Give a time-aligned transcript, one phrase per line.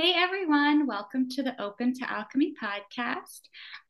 [0.00, 3.40] Hey everyone, welcome to the Open to Alchemy podcast.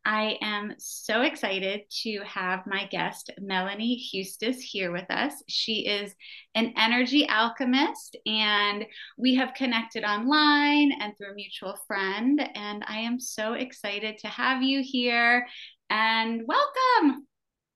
[0.07, 5.35] I am so excited to have my guest, Melanie Huestis, here with us.
[5.49, 6.15] She is
[6.55, 8.87] an energy alchemist, and
[9.19, 12.41] we have connected online and through a mutual friend.
[12.55, 15.47] And I am so excited to have you here
[15.91, 17.27] and welcome.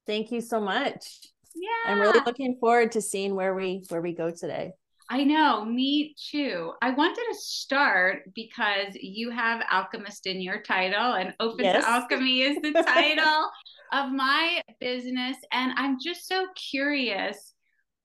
[0.07, 1.21] Thank you so much.
[1.55, 1.93] Yeah.
[1.93, 4.73] I'm really looking forward to seeing where we where we go today.
[5.09, 6.73] I know, me too.
[6.81, 11.85] I wanted to start because you have alchemist in your title, and Open yes.
[11.85, 13.51] to Alchemy is the title
[13.93, 15.37] of my business.
[15.53, 17.55] And I'm just so curious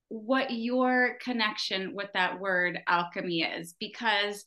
[0.09, 4.45] what your connection with that word alchemy is because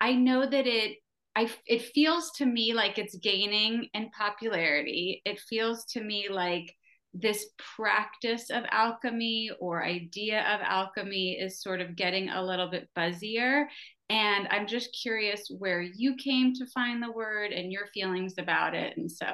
[0.00, 0.98] I know that it
[1.36, 5.22] I it feels to me like it's gaining in popularity.
[5.24, 6.74] It feels to me like
[7.20, 12.88] this practice of alchemy or idea of alchemy is sort of getting a little bit
[12.96, 13.66] buzzier.
[14.08, 18.74] And I'm just curious where you came to find the word and your feelings about
[18.74, 18.96] it.
[18.96, 19.26] And so,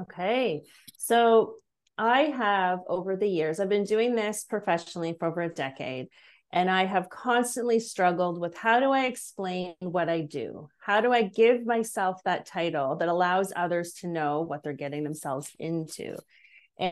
[0.00, 0.62] okay.
[0.96, 1.56] So,
[1.98, 6.08] I have over the years, I've been doing this professionally for over a decade.
[6.52, 10.68] And I have constantly struggled with how do I explain what I do?
[10.78, 15.04] How do I give myself that title that allows others to know what they're getting
[15.04, 16.16] themselves into?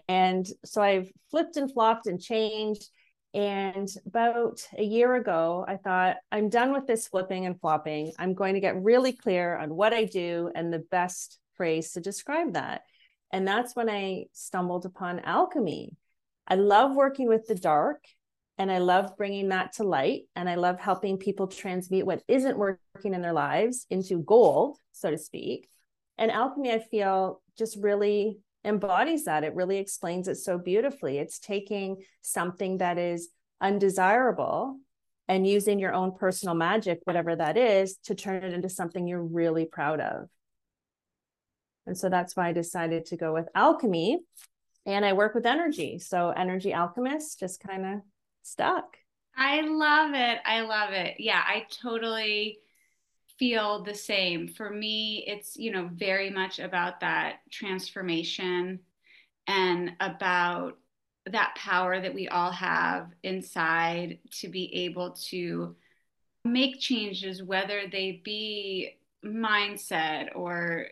[0.08, 2.88] And so I've flipped and flopped and changed.
[3.34, 8.12] And about a year ago, I thought, I'm done with this flipping and flopping.
[8.18, 12.00] I'm going to get really clear on what I do and the best phrase to
[12.00, 12.82] describe that.
[13.32, 15.96] And that's when I stumbled upon alchemy.
[16.46, 18.05] I love working with the dark
[18.58, 20.23] and I love bringing that to light.
[20.36, 25.11] And I love helping people transmute what isn't working in their lives into gold, so
[25.11, 25.68] to speak.
[26.17, 29.45] And alchemy, I feel, just really embodies that.
[29.45, 31.19] It really explains it so beautifully.
[31.19, 33.29] It's taking something that is
[33.61, 34.79] undesirable
[35.29, 39.23] and using your own personal magic, whatever that is, to turn it into something you're
[39.23, 40.29] really proud of.
[41.86, 44.20] And so that's why I decided to go with alchemy.
[44.86, 45.98] And I work with energy.
[45.98, 48.01] So, energy alchemist just kind of
[48.42, 48.98] stuck.
[49.36, 50.39] I love it.
[50.45, 51.17] I love it.
[51.19, 52.58] Yeah, I totally
[53.39, 54.48] feel the same.
[54.48, 58.80] For me, it's, you know, very much about that transformation
[59.46, 60.78] and about
[61.27, 65.74] that power that we all have inside to be able to
[66.44, 70.89] make changes, whether they be mindset or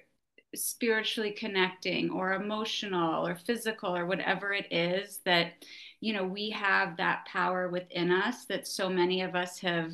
[0.54, 5.52] spiritually connecting or emotional or physical or whatever it is that
[6.00, 9.92] you know we have that power within us that so many of us have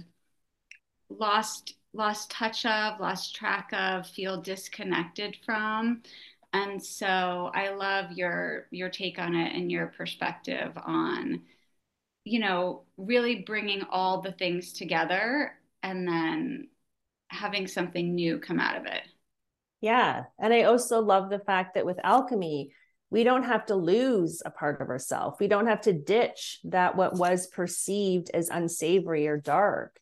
[1.08, 6.02] lost lost touch of, lost track of, feel disconnected from.
[6.52, 11.42] And so I love your your take on it and your perspective on
[12.28, 16.68] you know, really bringing all the things together and then
[17.28, 19.02] having something new come out of it.
[19.80, 20.24] Yeah.
[20.38, 22.72] And I also love the fact that with alchemy,
[23.10, 25.38] we don't have to lose a part of ourselves.
[25.40, 29.98] We don't have to ditch that what was perceived as unsavory or dark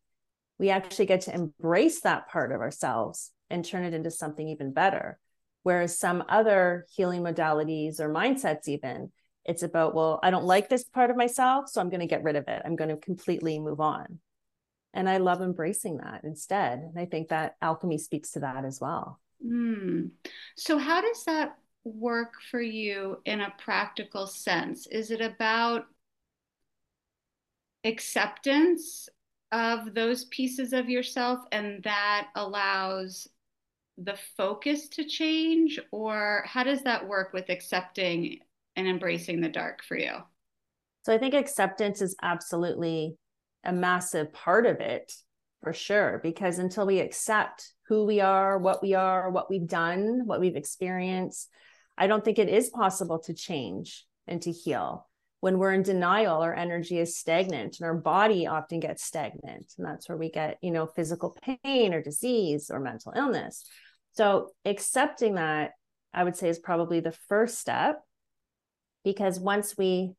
[0.59, 4.73] we actually get to embrace that part of ourselves and turn it into something even
[4.73, 5.19] better.
[5.63, 9.11] Whereas some other healing modalities or mindsets, even,
[9.45, 12.23] it's about, well, I don't like this part of myself, so I'm going to get
[12.23, 12.63] rid of it.
[12.65, 14.19] I'm going to completely move on.
[14.95, 16.79] And I love embracing that instead.
[16.79, 19.21] And I think that alchemy speaks to that as well.
[19.45, 20.11] Mm.
[20.57, 24.87] So, how does that work for you in a practical sense?
[24.87, 25.87] Is it about
[27.85, 29.09] acceptance
[29.53, 33.29] of those pieces of yourself and that allows
[33.99, 35.81] the focus to change?
[35.91, 38.41] Or how does that work with accepting
[38.77, 40.13] and embracing the dark for you?
[41.05, 43.17] So i think acceptance is absolutely
[43.65, 45.13] a massive part of it
[45.63, 50.23] for sure because until we accept who we are what we are what we've done
[50.25, 51.49] what we've experienced
[51.97, 55.09] i don't think it is possible to change and to heal
[55.47, 59.87] when we're in denial our energy is stagnant and our body often gets stagnant and
[59.87, 63.65] that's where we get you know physical pain or disease or mental illness
[64.11, 65.71] so accepting that
[66.13, 68.01] i would say is probably the first step
[69.05, 70.13] because once we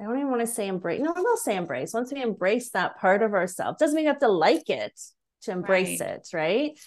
[0.00, 2.70] i don't even want to say embrace no i will say embrace once we embrace
[2.70, 4.98] that part of ourselves doesn't mean you have to like it
[5.46, 6.10] to embrace right.
[6.10, 6.78] it, right?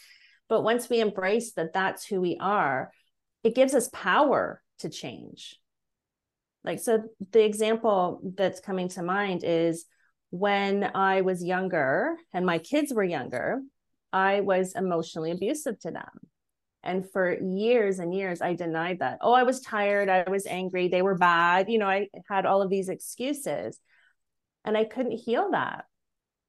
[0.48, 2.92] But once we embrace that that's who we are,
[3.44, 5.56] it gives us power to change.
[6.64, 9.86] Like, so the example that's coming to mind is
[10.30, 13.62] when I was younger and my kids were younger,
[14.12, 16.10] I was emotionally abusive to them.
[16.84, 19.20] And for years and years, I denied that.
[19.22, 20.10] Oh, I was tired.
[20.10, 20.88] I was angry.
[20.88, 21.70] They were bad.
[21.70, 23.80] You know, I had all of these excuses
[24.64, 25.86] and I couldn't heal that.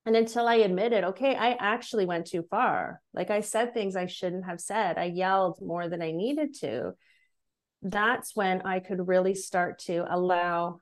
[0.06, 3.00] And until I admitted, okay, I actually went too far.
[3.12, 4.98] Like I said things I shouldn't have said.
[4.98, 6.92] I yelled more than I needed to.
[7.82, 10.80] That's when I could really start to allow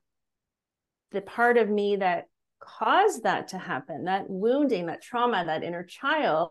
[1.12, 2.24] the part of me that
[2.60, 6.50] caused that to happen, that wounding, that trauma, that inner child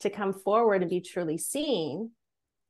[0.00, 2.10] to come forward and be truly seen.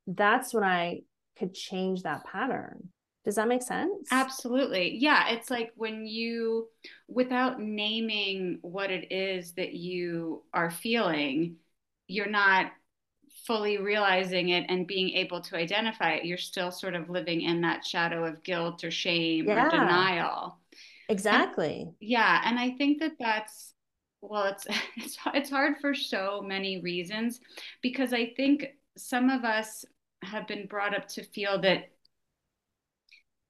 [0.05, 1.01] That's when I
[1.37, 2.89] could change that pattern.
[3.25, 4.07] Does that make sense?
[4.11, 4.97] Absolutely.
[4.97, 5.29] Yeah.
[5.29, 6.67] It's like when you,
[7.09, 11.57] without naming what it is that you are feeling,
[12.07, 12.71] you're not
[13.47, 16.25] fully realizing it and being able to identify it.
[16.25, 19.65] You're still sort of living in that shadow of guilt or shame yeah.
[19.65, 20.57] or denial.
[21.07, 21.83] Exactly.
[21.83, 22.41] And, yeah.
[22.43, 23.73] And I think that that's,
[24.21, 24.67] well, it's,
[24.97, 27.39] it's, it's hard for so many reasons
[27.81, 28.67] because I think
[28.97, 29.85] some of us
[30.23, 31.91] have been brought up to feel that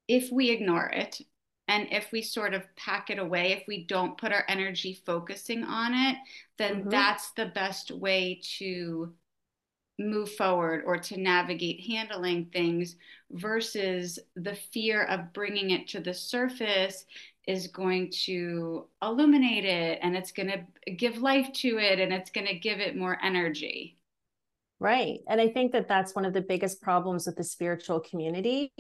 [0.08, 1.20] if we ignore it
[1.68, 5.64] and if we sort of pack it away, if we don't put our energy focusing
[5.64, 6.18] on it,
[6.58, 6.90] then mm-hmm.
[6.90, 9.12] that's the best way to
[10.00, 12.96] move forward or to navigate handling things
[13.32, 17.06] versus the fear of bringing it to the surface
[17.48, 22.30] is going to illuminate it and it's going to give life to it and it's
[22.30, 23.98] going to give it more energy.
[24.80, 25.20] Right.
[25.28, 28.72] And I think that that's one of the biggest problems with the spiritual community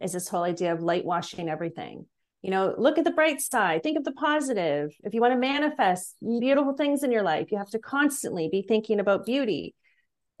[0.00, 2.06] is this whole idea of light washing everything.
[2.42, 4.94] You know, look at the bright side, think of the positive.
[5.04, 8.62] If you want to manifest beautiful things in your life, you have to constantly be
[8.62, 9.74] thinking about beauty.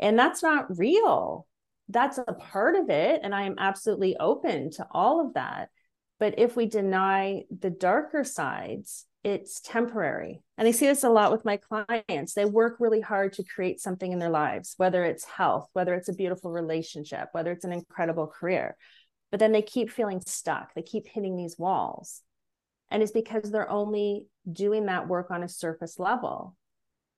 [0.00, 1.46] And that's not real.
[1.88, 3.20] That's a part of it.
[3.22, 5.70] And I am absolutely open to all of that.
[6.18, 10.42] But if we deny the darker sides, it's temporary.
[10.58, 12.34] And I see this a lot with my clients.
[12.34, 16.08] They work really hard to create something in their lives, whether it's health, whether it's
[16.08, 18.76] a beautiful relationship, whether it's an incredible career
[19.34, 20.72] but then they keep feeling stuck.
[20.74, 22.22] They keep hitting these walls.
[22.88, 26.56] And it's because they're only doing that work on a surface level,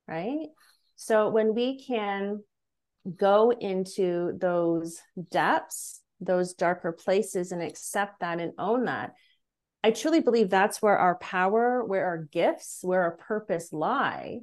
[0.09, 0.47] right?
[0.95, 2.43] So when we can
[3.17, 5.01] go into those
[5.31, 9.15] depths, those darker places, and accept that and own that,
[9.85, 14.41] I truly believe that's where our power, where our gifts, where our purpose lie.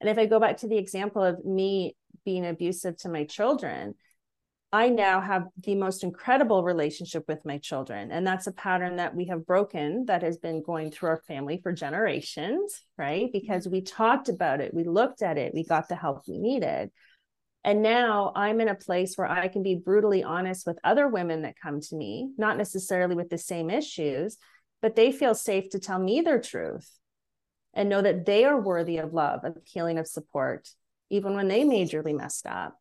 [0.00, 3.94] And if I go back to the example of me being abusive to my children,
[4.72, 8.10] I now have the most incredible relationship with my children.
[8.10, 11.60] And that's a pattern that we have broken that has been going through our family
[11.62, 13.30] for generations, right?
[13.32, 16.90] Because we talked about it, we looked at it, we got the help we needed.
[17.64, 21.42] And now I'm in a place where I can be brutally honest with other women
[21.42, 24.36] that come to me, not necessarily with the same issues,
[24.82, 26.90] but they feel safe to tell me their truth
[27.72, 30.68] and know that they are worthy of love, of healing, of support,
[31.08, 32.78] even when they majorly messed up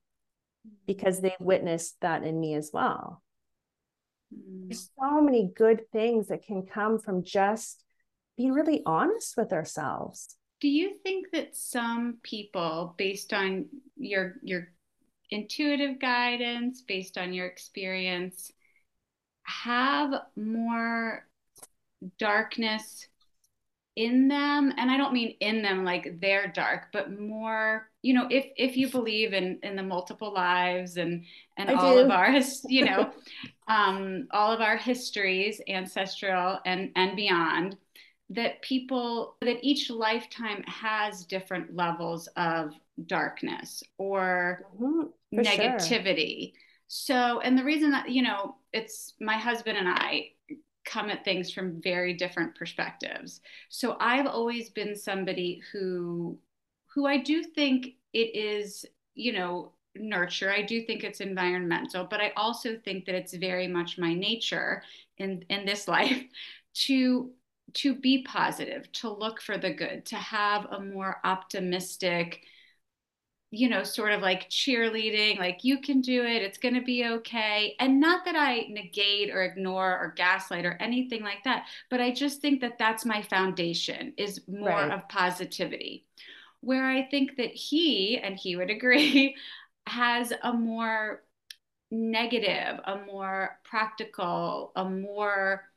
[0.86, 3.24] because they witnessed that in me as well.
[4.34, 4.68] Mm.
[4.70, 7.84] There's so many good things that can come from just
[8.38, 10.36] being really honest with ourselves.
[10.63, 13.65] Do you think that some people, based on
[13.98, 14.69] your your
[15.29, 18.50] intuitive guidance, based on your experience,
[19.43, 21.27] have more
[22.17, 23.08] darkness
[23.96, 28.27] in them and i don't mean in them like they're dark but more you know
[28.32, 31.24] if if you believe in in the multiple lives and
[31.58, 32.00] and I all do.
[32.00, 32.34] of our
[32.67, 33.12] you know
[33.67, 37.77] um all of our histories ancestral and and beyond
[38.34, 42.74] that people that each lifetime has different levels of
[43.08, 45.04] darkness or mm-hmm,
[45.40, 46.60] negativity sure.
[46.88, 50.30] so and the reason that you know it's my husband and i
[50.86, 53.42] come at things from very different perspectives.
[53.70, 56.38] So I've always been somebody who
[56.94, 58.86] who I do think it is,
[59.16, 60.52] you know, nurture.
[60.52, 64.84] I do think it's environmental, but I also think that it's very much my nature
[65.18, 66.24] in in this life
[66.86, 67.32] to
[67.75, 72.41] to be positive, to look for the good, to have a more optimistic
[73.55, 77.05] you know, sort of like cheerleading, like you can do it, it's going to be
[77.05, 77.75] okay.
[77.79, 82.12] And not that I negate or ignore or gaslight or anything like that, but I
[82.12, 84.91] just think that that's my foundation is more right.
[84.91, 86.08] of positivity.
[86.62, 89.36] Where I think that he, and he would agree,
[89.86, 91.22] has a more
[91.91, 95.70] negative, a more practical, a more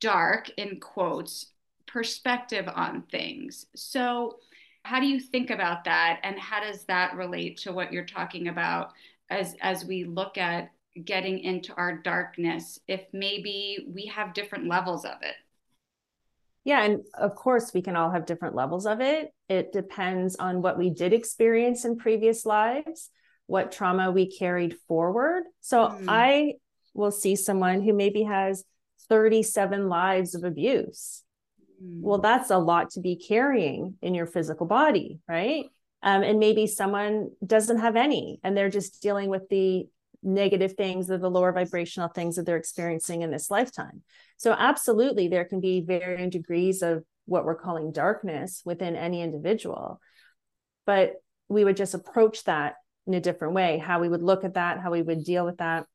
[0.00, 1.46] dark, in quotes,
[1.86, 3.66] perspective on things.
[3.74, 4.38] So,
[4.84, 8.48] how do you think about that and how does that relate to what you're talking
[8.48, 8.92] about
[9.30, 10.70] as as we look at
[11.04, 15.34] getting into our darkness if maybe we have different levels of it
[16.64, 20.62] yeah and of course we can all have different levels of it it depends on
[20.62, 23.10] what we did experience in previous lives
[23.46, 26.04] what trauma we carried forward so mm.
[26.06, 26.52] i
[26.92, 28.64] will see someone who maybe has
[29.08, 31.24] 37 lives of abuse
[31.80, 32.22] well, mm.
[32.22, 35.66] that's a lot to be carrying in your physical body, right?
[36.02, 39.86] Um, and maybe someone doesn't have any and they're just dealing with the
[40.22, 44.02] negative things or the lower vibrational things that they're experiencing in this lifetime.
[44.36, 50.00] So, absolutely, there can be varying degrees of what we're calling darkness within any individual.
[50.86, 51.14] But
[51.48, 52.74] we would just approach that
[53.06, 55.58] in a different way, how we would look at that, how we would deal with
[55.58, 55.86] that.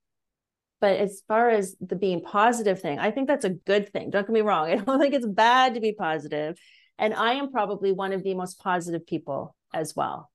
[0.81, 4.09] But as far as the being positive thing, I think that's a good thing.
[4.09, 4.69] Don't get me wrong.
[4.71, 6.57] I don't think it's bad to be positive.
[6.97, 10.29] And I am probably one of the most positive people as well.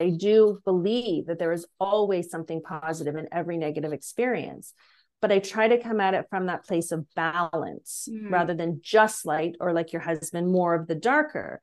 [0.00, 4.72] I do believe that there is always something positive in every negative experience.
[5.20, 8.30] But I try to come at it from that place of balance mm.
[8.30, 11.60] rather than just light or like your husband, more of the darker.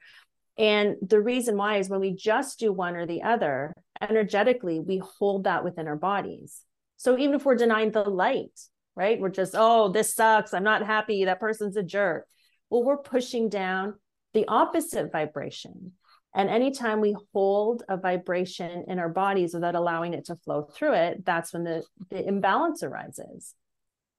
[0.59, 4.99] And the reason why is when we just do one or the other, energetically, we
[4.99, 6.61] hold that within our bodies.
[6.97, 8.59] So even if we're denying the light,
[8.95, 9.19] right?
[9.19, 10.53] We're just, oh, this sucks.
[10.53, 11.25] I'm not happy.
[11.25, 12.27] That person's a jerk.
[12.69, 13.93] Well, we're pushing down
[14.33, 15.93] the opposite vibration.
[16.35, 20.93] And anytime we hold a vibration in our bodies without allowing it to flow through
[20.93, 23.53] it, that's when the, the imbalance arises.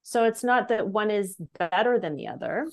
[0.03, 2.67] So it's not that one is better than the other.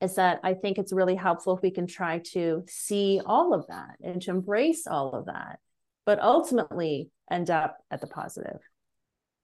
[0.00, 3.66] Is that I think it's really helpful if we can try to see all of
[3.68, 5.58] that and to embrace all of that,
[6.04, 8.60] but ultimately end up at the positive.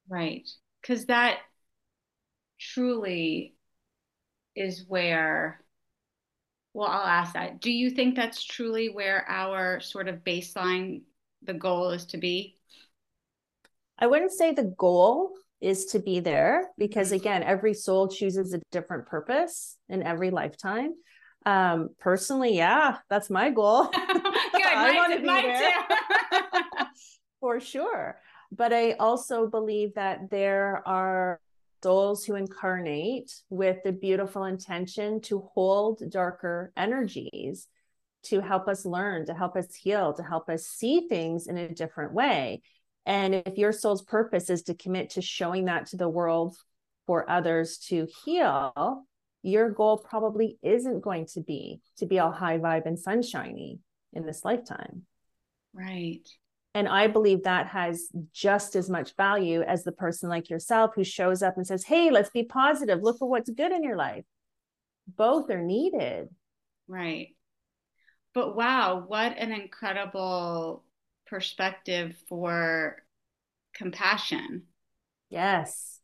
[0.09, 0.49] Right.
[0.81, 1.39] Because that
[2.59, 3.55] truly
[4.55, 5.61] is where,
[6.75, 7.61] well, I'll ask that.
[7.61, 11.03] Do you think that's truly where our sort of baseline,
[11.43, 12.59] the goal is to be?
[13.99, 17.17] I wouldn't say the goal is to be there because, mm-hmm.
[17.17, 20.93] again, every soul chooses a different purpose in every lifetime.
[21.45, 23.85] Um, personally, yeah, that's my goal.
[23.87, 24.03] Good,
[24.65, 26.87] I want to be there.
[27.41, 28.17] For sure.
[28.55, 31.41] But I also believe that there are
[31.83, 37.67] souls who incarnate with the beautiful intention to hold darker energies
[38.25, 41.75] to help us learn, to help us heal, to help us see things in a
[41.75, 42.63] different way.
[43.07, 46.57] And if your soul's purpose is to commit to showing that to the world
[47.07, 49.05] for others to heal,
[49.43, 53.81] your goal probably isn't going to be to be all high vibe and sunshiny
[54.13, 55.03] in this lifetime.
[55.73, 56.29] Right.
[56.75, 61.05] And I believe that has just as much value as the person like yourself who
[61.05, 63.03] shows up and says, Hey, let's be positive.
[63.03, 64.25] Look for what's good in your life.
[65.07, 66.29] Both are needed.
[66.89, 67.37] Right.
[68.35, 70.85] But wow, what an incredible
[71.27, 73.03] perspective for
[73.75, 74.63] compassion.
[75.29, 75.99] Yes.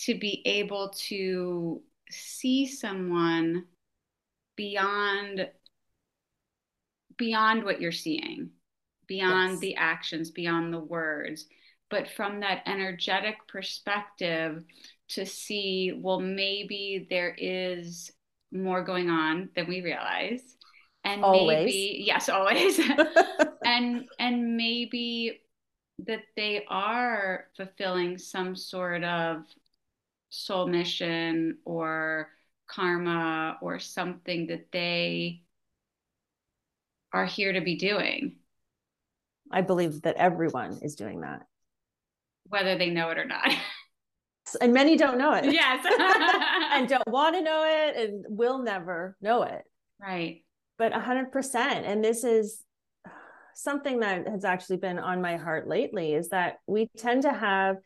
[0.00, 3.66] To be able to see someone
[4.56, 5.48] beyond
[7.16, 8.50] beyond what you're seeing
[9.06, 9.60] beyond yes.
[9.60, 11.46] the actions, beyond the words.
[11.90, 14.64] But from that energetic perspective,
[15.10, 18.10] to see, well, maybe there is
[18.50, 20.56] more going on than we realize.
[21.04, 21.66] And always.
[21.66, 22.80] maybe, yes, always.
[23.64, 25.40] and and maybe
[26.06, 29.44] that they are fulfilling some sort of
[30.30, 32.28] soul mission or
[32.66, 35.42] karma or something that they
[37.12, 38.36] are here to be doing.
[39.52, 41.42] I believe that everyone is doing that.
[42.48, 43.52] Whether they know it or not.
[44.60, 45.52] and many don't know it.
[45.52, 45.84] Yes.
[46.72, 49.62] and don't want to know it and will never know it.
[50.00, 50.44] Right.
[50.78, 51.54] But 100%.
[51.54, 52.62] And this is
[53.54, 57.76] something that has actually been on my heart lately is that we tend to have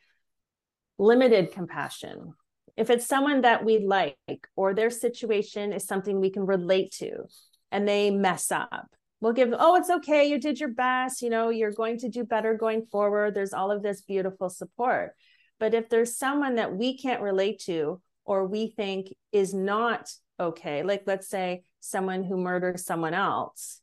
[0.98, 2.34] limited compassion.
[2.76, 4.16] If it's someone that we like
[4.54, 7.24] or their situation is something we can relate to
[7.72, 11.48] and they mess up we'll give oh it's okay you did your best you know
[11.48, 15.12] you're going to do better going forward there's all of this beautiful support.
[15.58, 20.82] But if there's someone that we can't relate to or we think is not okay
[20.82, 23.80] like let's say someone who murders someone else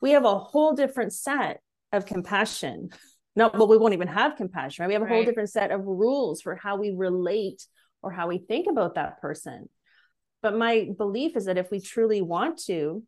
[0.00, 1.60] we have a whole different set
[1.92, 2.90] of compassion.
[3.36, 4.86] No well we won't even have compassion right?
[4.86, 5.14] We have a right.
[5.14, 7.66] whole different set of rules for how we relate
[8.00, 9.68] or how we think about that person.
[10.40, 13.02] But my belief is that if we truly want to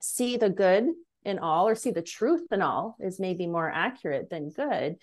[0.00, 0.86] see the good
[1.24, 4.96] in all or see the truth in all is maybe more accurate than good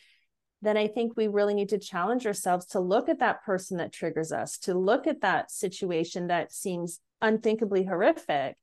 [0.62, 3.94] then I think we really need to challenge ourselves to look at that person that
[3.94, 8.58] triggers us, to look at that situation that seems unthinkably horrific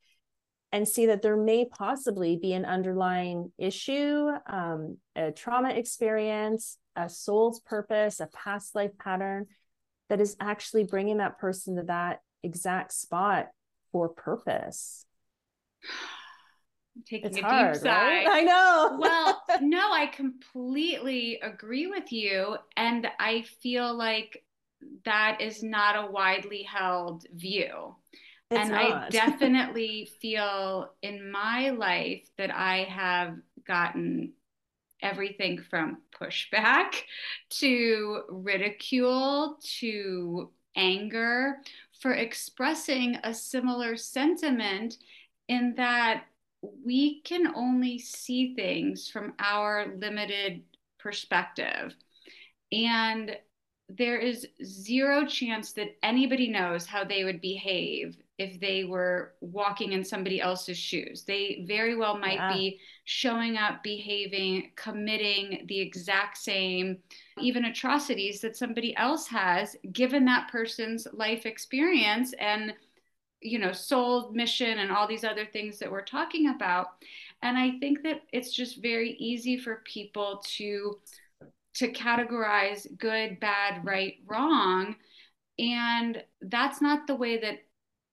[0.73, 7.09] and see that there may possibly be an underlying issue, um, a trauma experience, a
[7.09, 9.47] soul's purpose, a past life pattern
[10.09, 13.49] that is actually bringing that person to that exact spot
[13.93, 15.07] for purpose.
[17.07, 18.25] Taking it's a hard, deep sigh.
[18.25, 18.27] Right?
[18.31, 18.97] I know.
[19.01, 22.57] well, no, I completely agree with you.
[22.77, 24.45] And I feel like
[25.05, 27.95] that is not a widely held view.
[28.51, 29.07] It's and not.
[29.07, 33.37] I definitely feel in my life that I have
[33.67, 34.33] gotten
[35.03, 37.03] everything from pushback
[37.51, 41.59] to ridicule to anger
[42.01, 44.97] for expressing a similar sentiment
[45.49, 46.25] in that
[46.85, 50.63] we can only see things from our limited
[50.99, 51.95] perspective.
[52.73, 53.37] And
[53.89, 59.93] there is zero chance that anybody knows how they would behave if they were walking
[59.93, 61.23] in somebody else's shoes.
[61.23, 62.53] They very well might yeah.
[62.53, 66.99] be showing up, behaving, committing the exact same,
[67.39, 72.75] even atrocities that somebody else has, given that person's life experience and
[73.45, 76.89] you know soul mission and all these other things that we're talking about.
[77.43, 80.99] And i think that it's just very easy for people to
[81.75, 84.97] to categorize good bad right wrong.
[85.59, 87.59] And that's not the way that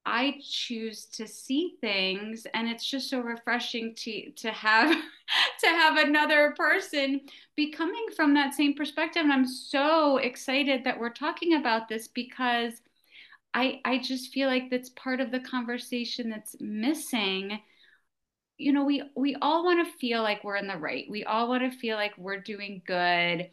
[0.04, 2.48] I choose to see things.
[2.56, 4.90] And it's just so refreshing to to have
[5.62, 7.22] to have another person
[7.56, 9.24] be coming from that same perspective.
[9.24, 12.82] And I'm so excited that we're talking about this because
[13.54, 17.60] I I just feel like that's part of the conversation that's missing.
[18.58, 21.06] You know, we we all want to feel like we're in the right.
[21.10, 23.50] We all want to feel like we're doing good.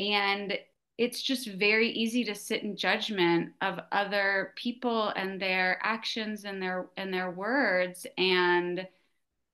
[0.00, 0.58] And
[0.96, 6.62] it's just very easy to sit in judgment of other people and their actions and
[6.62, 8.86] their and their words and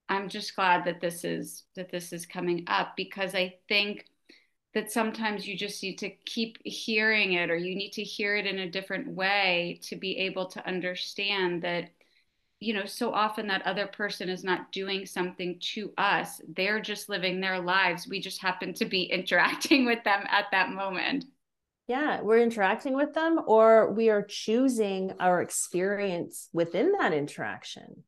[0.08, 4.04] i'm just glad that this is that this is coming up because i think
[4.74, 8.46] that sometimes you just need to keep hearing it or you need to hear it
[8.46, 11.90] in a different way to be able to understand that
[12.60, 16.40] you know so often that other person is not doing something to us.
[16.54, 18.06] They're just living their lives.
[18.06, 21.24] We just happen to be interacting with them at that moment.
[21.88, 28.04] Yeah we're interacting with them or we are choosing our experience within that interaction.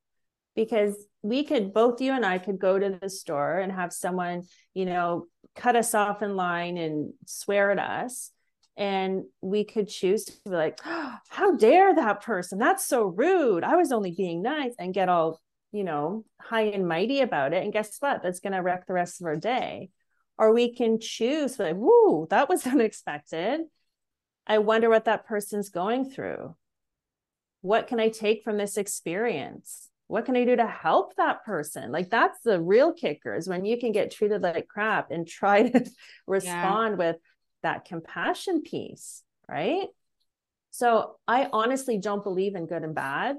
[0.54, 4.42] Because we could both you and I could go to the store and have someone,
[4.74, 8.30] you know, cut us off in line and swear at us.
[8.76, 12.58] And we could choose to be like, oh, how dare that person?
[12.58, 13.64] That's so rude.
[13.64, 15.40] I was only being nice and get all,
[15.72, 17.62] you know, high and mighty about it.
[17.62, 18.22] And guess what?
[18.22, 19.90] That's going to wreck the rest of our day.
[20.38, 23.60] Or we can choose, like, whoo, that was unexpected.
[24.46, 26.56] I wonder what that person's going through.
[27.60, 29.88] What can I take from this experience?
[30.12, 31.90] What can I do to help that person?
[31.90, 35.70] Like that's the real kicker is when you can get treated like crap and try
[35.70, 35.90] to
[36.26, 37.06] respond yeah.
[37.06, 37.16] with
[37.62, 39.86] that compassion piece, right?
[40.70, 43.36] So I honestly don't believe in good and bad.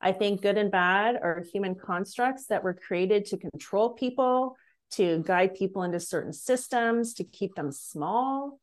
[0.00, 4.56] I think good and bad are human constructs that were created to control people,
[4.94, 8.58] to guide people into certain systems, to keep them small.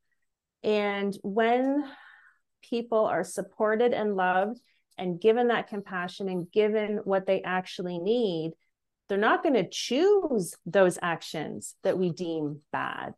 [0.64, 1.90] And when
[2.62, 4.60] people are supported and loved
[4.98, 8.54] and given that compassion and given what they actually need,
[9.08, 13.14] they're not going to choose those actions that we deem bad.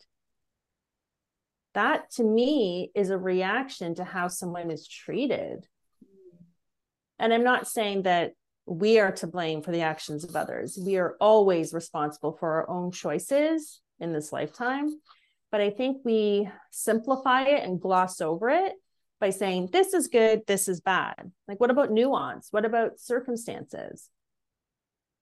[1.74, 5.68] That to me is a reaction to how someone is treated.
[7.18, 8.34] And I'm not saying that
[8.66, 10.78] we are to blame for the actions of others.
[10.82, 15.00] We are always responsible for our own choices in this lifetime.
[15.52, 18.74] But I think we simplify it and gloss over it
[19.20, 21.32] by saying this is good, this is bad.
[21.48, 22.48] Like, what about nuance?
[22.52, 24.10] What about circumstances?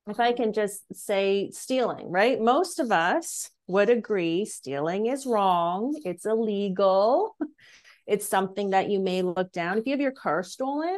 [0.07, 2.39] If I can just say stealing, right?
[2.39, 7.35] Most of us would agree stealing is wrong, it's illegal,
[8.07, 9.77] it's something that you may look down.
[9.77, 10.97] If you have your car stolen,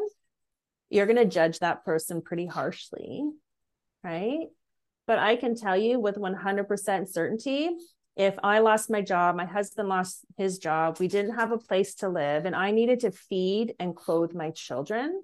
[0.89, 3.23] you're going to judge that person pretty harshly,
[4.03, 4.47] right?
[5.07, 7.71] But I can tell you with 100% certainty
[8.19, 11.95] if I lost my job, my husband lost his job, we didn't have a place
[11.95, 15.23] to live, and I needed to feed and clothe my children,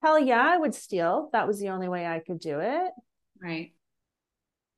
[0.00, 1.28] hell yeah, I would steal.
[1.32, 2.92] That was the only way I could do it.
[3.42, 3.72] Right.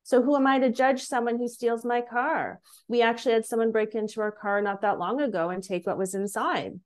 [0.01, 2.59] So who am I to judge someone who steals my car?
[2.87, 5.99] We actually had someone break into our car not that long ago and take what
[5.99, 6.79] was inside.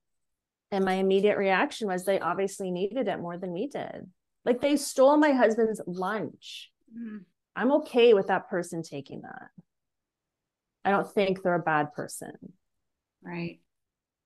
[0.70, 4.10] And my immediate reaction was they obviously needed it more than we did.
[4.44, 6.70] Like they stole my husband's lunch.
[6.94, 7.20] Mm.
[7.56, 9.48] I'm okay with that person taking that.
[10.86, 12.32] I don't think they're a bad person.
[13.22, 13.58] Right.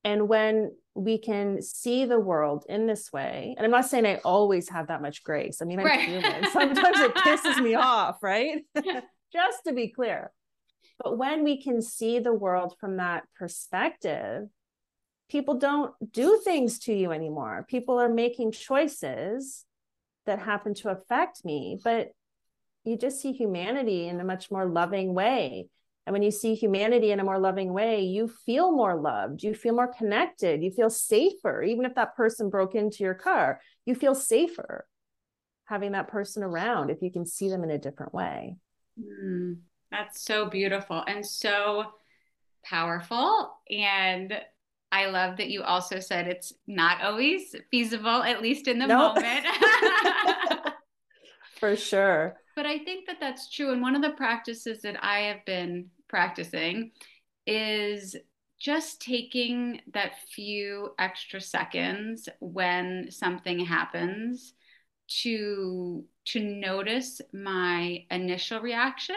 [0.04, 4.16] And when we can see the world in this way, and I'm not saying I
[4.16, 5.62] always have that much grace.
[5.62, 6.06] I mean, I'm right.
[6.06, 6.50] human.
[6.50, 8.62] Sometimes it pisses me off, right?
[9.32, 10.32] Just to be clear.
[11.02, 14.48] But when we can see the world from that perspective,
[15.30, 17.64] people don't do things to you anymore.
[17.68, 19.64] People are making choices
[20.26, 22.10] that happen to affect me, but
[22.84, 25.68] you just see humanity in a much more loving way.
[26.10, 29.54] And when you see humanity in a more loving way, you feel more loved, you
[29.54, 31.62] feel more connected, you feel safer.
[31.62, 34.88] Even if that person broke into your car, you feel safer
[35.66, 38.56] having that person around if you can see them in a different way.
[38.98, 39.58] Mm,
[39.92, 41.92] that's so beautiful and so
[42.64, 43.56] powerful.
[43.70, 44.36] And
[44.90, 49.14] I love that you also said it's not always feasible, at least in the nope.
[49.14, 49.46] moment.
[51.60, 52.36] For sure.
[52.56, 53.70] But I think that that's true.
[53.70, 56.90] And one of the practices that I have been practicing
[57.46, 58.16] is
[58.58, 64.52] just taking that few extra seconds when something happens
[65.08, 69.16] to to notice my initial reaction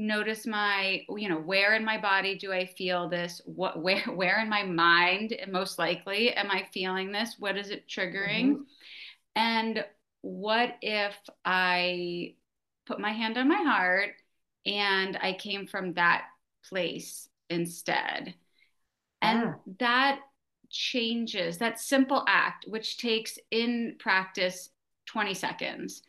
[0.00, 3.40] notice my you know where in my body do i feel this?
[3.44, 7.36] What where where in my mind most likely am i feeling this?
[7.38, 8.52] What is it triggering?
[8.52, 8.62] Mm-hmm.
[9.36, 9.84] and
[10.22, 12.34] what if i
[12.86, 14.10] put my hand on my heart
[14.66, 16.24] and i came from that
[16.68, 18.34] place instead
[19.22, 19.28] ah.
[19.28, 20.20] and that
[20.68, 24.70] changes that simple act which takes in practice
[25.06, 26.02] 20 seconds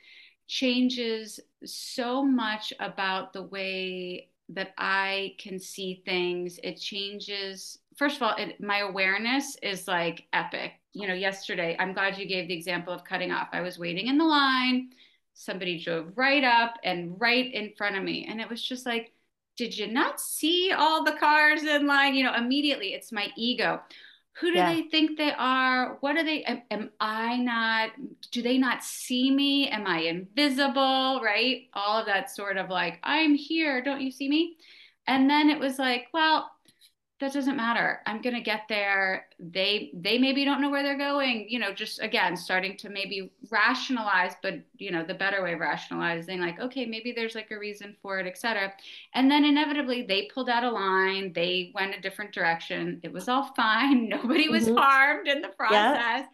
[0.48, 6.60] changes so much about the way that I can see things.
[6.62, 7.80] It changes.
[7.98, 10.74] First of all, it, my awareness is like epic.
[10.94, 13.48] You know, yesterday, I'm glad you gave the example of cutting off.
[13.54, 14.90] I was waiting in the line.
[15.42, 18.28] Somebody drove right up and right in front of me.
[18.30, 19.12] And it was just like,
[19.58, 22.14] did you not see all the cars in line?
[22.14, 23.82] You know, immediately it's my ego.
[24.40, 24.74] Who do yeah.
[24.74, 25.98] they think they are?
[26.02, 27.90] What are they am, am, i not
[28.32, 29.68] do they not see me?
[29.70, 31.22] Am i invisible?
[31.24, 31.64] Right?
[31.74, 33.84] All of that sort of like i'm here.
[33.84, 34.58] Don't you see me?
[35.08, 36.52] And then it was like well
[37.22, 38.00] that doesn't matter.
[38.08, 39.28] I'm going to get there.
[39.40, 43.32] They they maybe don't know where they're going you know just again starting to maybe
[43.52, 47.58] rationalize but you know the better way of rationalizing like okay maybe there's like a
[47.58, 48.74] reason for it etc
[49.14, 51.32] and then inevitably they pulled out a line.
[51.34, 53.00] They went a different direction.
[53.04, 54.10] It was all fine.
[54.10, 54.78] Nobody was mm-hmm.
[54.78, 55.72] harmed in the process.
[55.76, 56.26] Yeah.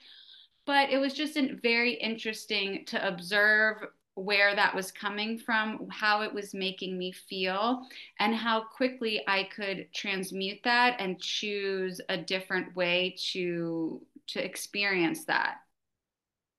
[0.65, 3.86] but it was just very interesting to observe
[4.17, 7.84] where that was coming from, how it was making me feel,
[8.19, 15.25] and how quickly I could transmute that and choose a different way to to experience
[15.25, 15.58] that.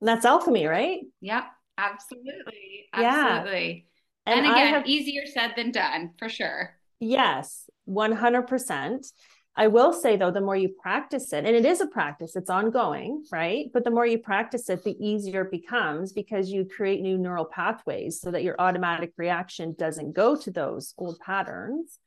[0.00, 1.00] That's alchemy, right?
[1.20, 1.44] Yep,
[1.76, 2.86] absolutely.
[2.94, 3.86] Absolutely.
[4.26, 4.32] Yeah.
[4.32, 6.74] And, and again, have, easier said than done, for sure.
[7.00, 9.12] Yes, 100%.
[9.58, 12.48] I will say though, the more you practice it, and it is a practice, it's
[12.48, 13.66] ongoing, right?
[13.74, 17.44] But the more you practice it, the easier it becomes because you create new neural
[17.44, 21.98] pathways so that your automatic reaction doesn't go to those old patterns.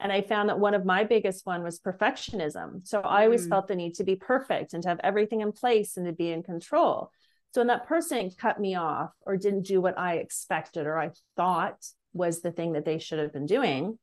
[0.00, 2.86] And I found that one of my biggest one was perfectionism.
[2.86, 3.48] So I always mm.
[3.48, 6.30] felt the need to be perfect and to have everything in place and to be
[6.30, 7.10] in control.
[7.54, 11.12] So when that person cut me off or didn't do what I expected or I
[11.36, 11.78] thought
[12.12, 13.98] was the thing that they should have been doing,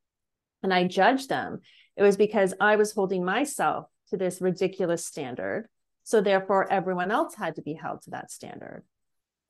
[0.63, 1.59] and I judged them,
[1.95, 5.67] it was because I was holding myself to this ridiculous standard.
[6.03, 8.83] So therefore, everyone else had to be held to that standard.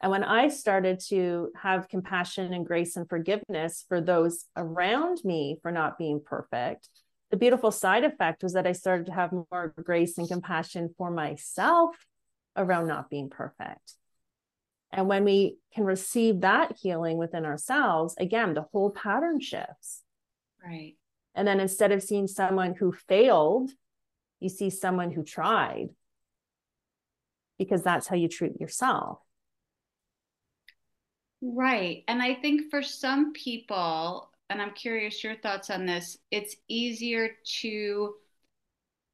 [0.02, 5.60] And when I started to have compassion and grace and forgiveness for those around me
[5.62, 6.88] for not being perfect,
[7.32, 11.12] the beautiful side effect was that I started to have more grace and compassion for
[11.12, 11.95] myself
[12.56, 13.93] around not being perfect.
[14.91, 20.02] And when we can receive that healing within ourselves, again, the whole pattern shifts.
[20.65, 20.95] Right.
[21.35, 23.71] And then instead of seeing someone who failed,
[24.39, 25.89] you see someone who tried
[27.57, 29.19] because that's how you treat yourself.
[31.41, 32.03] Right.
[32.07, 37.31] And I think for some people, and I'm curious your thoughts on this, it's easier
[37.61, 38.15] to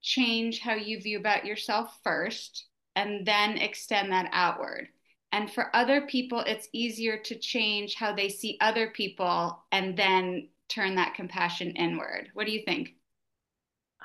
[0.01, 4.87] change how you view about yourself first and then extend that outward.
[5.31, 10.47] And for other people, it's easier to change how they see other people and then
[10.69, 12.29] turn that compassion inward?
[12.33, 12.95] What do you think?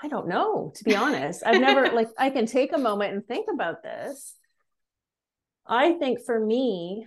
[0.03, 1.43] I don't know, to be honest.
[1.45, 4.35] I've never, like, I can take a moment and think about this.
[5.67, 7.07] I think for me,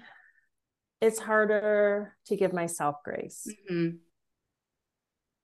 [1.01, 3.47] it's harder to give myself grace.
[3.69, 3.97] Mm-hmm.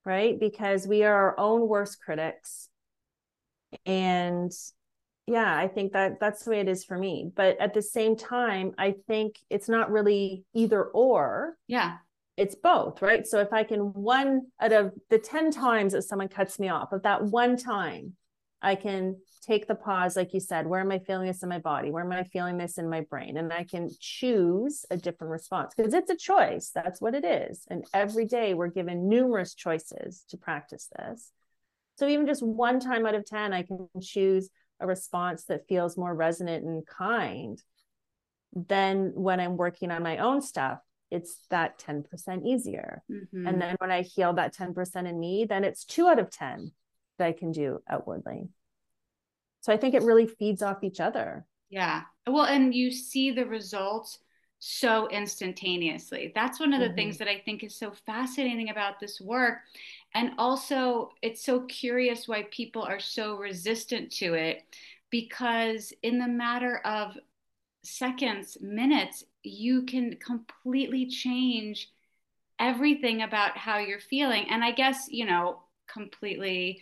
[0.05, 0.39] Right?
[0.39, 2.69] Because we are our own worst critics.
[3.85, 4.51] And
[5.27, 7.31] yeah, I think that that's the way it is for me.
[7.35, 11.57] But at the same time, I think it's not really either or.
[11.67, 11.97] Yeah
[12.39, 13.27] it's both, right?
[13.27, 16.93] So if I can one out of the 10 times that someone cuts me off,
[16.93, 18.13] of that one time,
[18.61, 21.59] I can take the pause, like you said, where am I feeling this in my
[21.59, 21.91] body?
[21.91, 23.37] Where am I feeling this in my brain?
[23.37, 26.71] And I can choose a different response because it's a choice.
[26.73, 27.65] That's what it is.
[27.69, 31.31] And every day we're given numerous choices to practice this.
[31.97, 34.49] So even just one time out of 10, I can choose
[34.79, 37.61] a response that feels more resonant and kind.
[38.53, 40.79] than when I'm working on my own stuff,
[41.11, 43.03] it's that 10% easier.
[43.11, 43.47] Mm-hmm.
[43.47, 46.71] And then when I heal that 10% in me, then it's two out of 10
[47.17, 48.49] that I can do outwardly.
[49.61, 51.45] So I think it really feeds off each other.
[51.69, 52.03] Yeah.
[52.27, 54.19] Well, and you see the results
[54.59, 56.31] so instantaneously.
[56.35, 56.95] That's one of the mm-hmm.
[56.95, 59.59] things that I think is so fascinating about this work.
[60.13, 64.63] And also, it's so curious why people are so resistant to it
[65.09, 67.17] because, in the matter of
[67.83, 71.89] seconds, minutes, you can completely change
[72.59, 74.49] everything about how you're feeling.
[74.49, 76.81] And I guess, you know, completely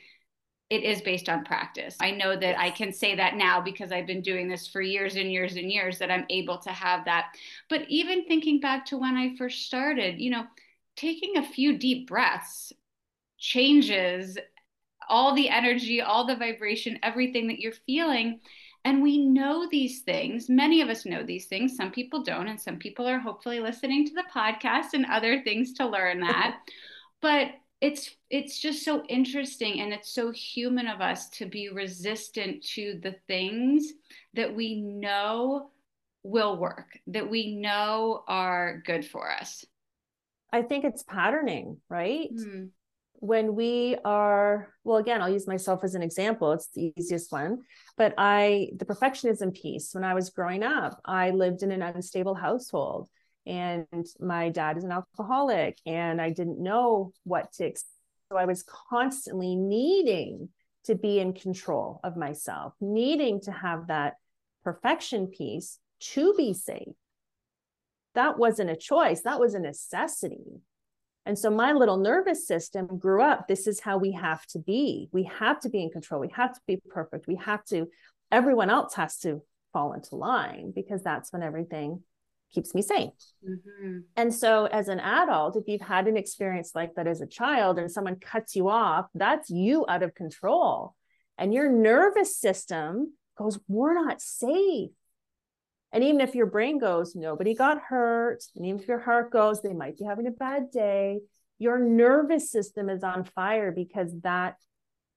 [0.70, 1.96] it is based on practice.
[2.02, 2.60] I know that yes.
[2.60, 5.72] I can say that now because I've been doing this for years and years and
[5.72, 7.36] years that I'm able to have that.
[7.70, 10.46] But even thinking back to when I first started, you know,
[10.98, 12.74] taking a few deep breaths
[13.38, 14.38] changes
[15.08, 18.42] all the energy, all the vibration, everything that you're feeling.
[18.86, 20.50] And we know these things.
[20.50, 21.76] Many of us know these things.
[21.76, 22.48] Some people don't.
[22.48, 26.60] And some people are hopefully listening to the podcast and other things to learn that.
[27.22, 32.64] but it's it's just so interesting and it's so human of us to be resistant
[32.64, 33.94] to the things
[34.34, 35.70] that we know
[36.24, 39.64] will work that we know are good for us
[40.52, 42.70] i think it's patterning right mm.
[43.20, 46.52] When we are well again i'll use myself as an example.
[46.54, 47.64] It's the easiest one.
[47.98, 52.36] But i the perfectionism piece when i was growing up i lived in an unstable
[52.36, 53.10] household
[53.46, 57.92] and my dad is an alcoholic and i didn't know what to expect
[58.30, 60.50] so i was constantly needing
[60.84, 64.16] to be in control of myself needing to have that
[64.64, 66.94] perfection piece to be safe.
[68.16, 69.22] That wasn't a choice.
[69.22, 70.62] That was a necessity
[71.28, 75.10] and so my little nervous system grew up this is how we have to be
[75.12, 77.88] we have to be in control we have to be perfect we have to
[78.32, 79.42] everyone else has to
[79.74, 82.02] fall into line because that's when everything
[82.54, 83.12] keeps me sane.
[83.48, 84.00] Mm-hmm.
[84.16, 87.78] And so, as an adult, if you've had an experience like that as a child
[87.78, 90.96] and someone cuts you off, that's you out of control.
[91.38, 94.92] And your nervous system goes, We're not safe.
[95.94, 99.62] And even if your brain goes, Nobody got hurt, and even if your heart goes,
[99.62, 101.20] They might be having a bad day,
[101.60, 104.56] your nervous system is on fire because that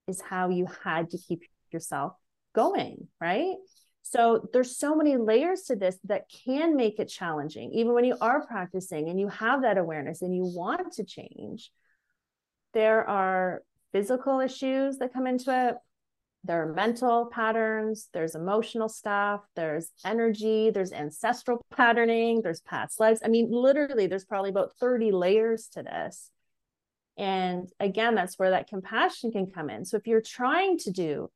[0.08, 2.14] is how you had to keep yourself
[2.54, 3.56] going, right?
[4.02, 8.16] So there's so many layers to this that can make it challenging, even when you
[8.20, 11.70] are practicing and you have that awareness and you want to change.
[12.72, 15.76] There are physical issues that come into it.
[16.44, 23.20] There are mental patterns, there's emotional stuff, there's energy, there's ancestral patterning, there's past lives.
[23.22, 26.30] I mean, literally, there's probably about 30 layers to this.
[27.18, 29.84] And again, that's where that compassion can come in.
[29.84, 31.30] So if you're trying to do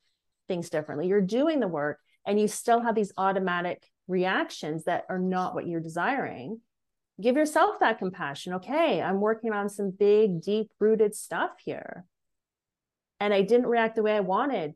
[0.47, 5.19] things differently, you're doing the work, and you still have these automatic reactions that are
[5.19, 6.61] not what you're desiring,
[7.21, 8.53] give yourself that compassion.
[8.53, 12.05] Okay, I'm working on some big, deep rooted stuff here.
[13.19, 14.73] And I didn't react the way I wanted,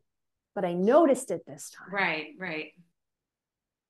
[0.54, 1.92] but I noticed it this time.
[1.92, 2.72] Right, right.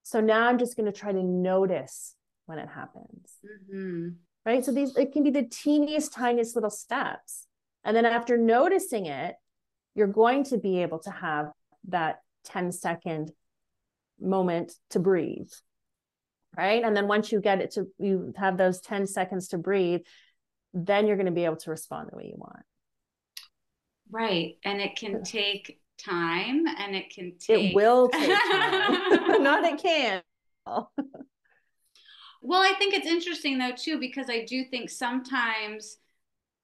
[0.03, 2.15] So now I'm just going to try to notice
[2.47, 3.37] when it happens.
[3.45, 4.09] Mm-hmm.
[4.45, 4.65] Right.
[4.65, 7.47] So these, it can be the teeniest, tiniest little steps.
[7.85, 9.37] And then after noticing it,
[9.95, 11.53] you're going to be able to have
[11.89, 13.33] that 10 second
[14.21, 15.51] moment to breathe
[16.57, 20.03] right and then once you get it to you have those 10 seconds to breathe
[20.75, 22.63] then you're going to be able to respond the way you want
[24.11, 29.65] right and it can take time and it can take it will take time not
[29.65, 30.23] it can
[32.43, 35.99] well i think it's interesting though too because i do think sometimes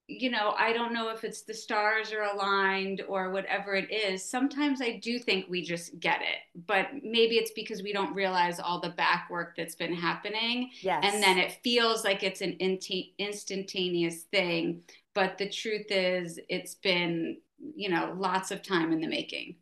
[0.07, 4.23] you know, I don't know if it's the stars are aligned or whatever it is.
[4.23, 8.57] Sometimes I do think we just get it, but maybe it's because we don't realize
[8.59, 10.71] all the back work that's been happening.
[10.79, 11.03] Yes.
[11.05, 12.53] And then it feels like it's an
[13.19, 14.83] instantaneous thing.
[15.13, 19.57] But the truth is, it's been, you know, lots of time in the making.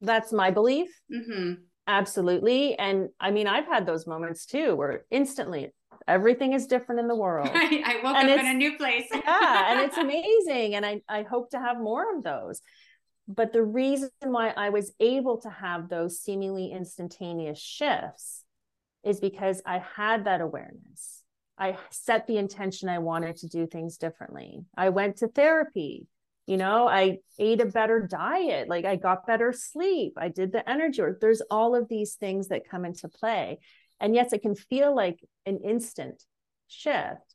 [0.00, 0.88] That's my belief.
[1.12, 1.54] Mm-hmm.
[1.86, 2.78] Absolutely.
[2.78, 5.72] And I mean, I've had those moments too where instantly
[6.08, 7.48] everything is different in the world.
[7.54, 9.06] I woke and up in a new place.
[9.12, 10.74] yeah, and it's amazing.
[10.74, 12.60] And I, I hope to have more of those.
[13.28, 18.44] But the reason why I was able to have those seemingly instantaneous shifts
[19.04, 21.22] is because I had that awareness.
[21.58, 24.64] I set the intention I wanted to do things differently.
[24.76, 26.06] I went to therapy
[26.46, 30.68] You know, I ate a better diet, like I got better sleep, I did the
[30.68, 31.20] energy work.
[31.20, 33.58] There's all of these things that come into play.
[33.98, 36.22] And yes, it can feel like an instant
[36.68, 37.34] shift.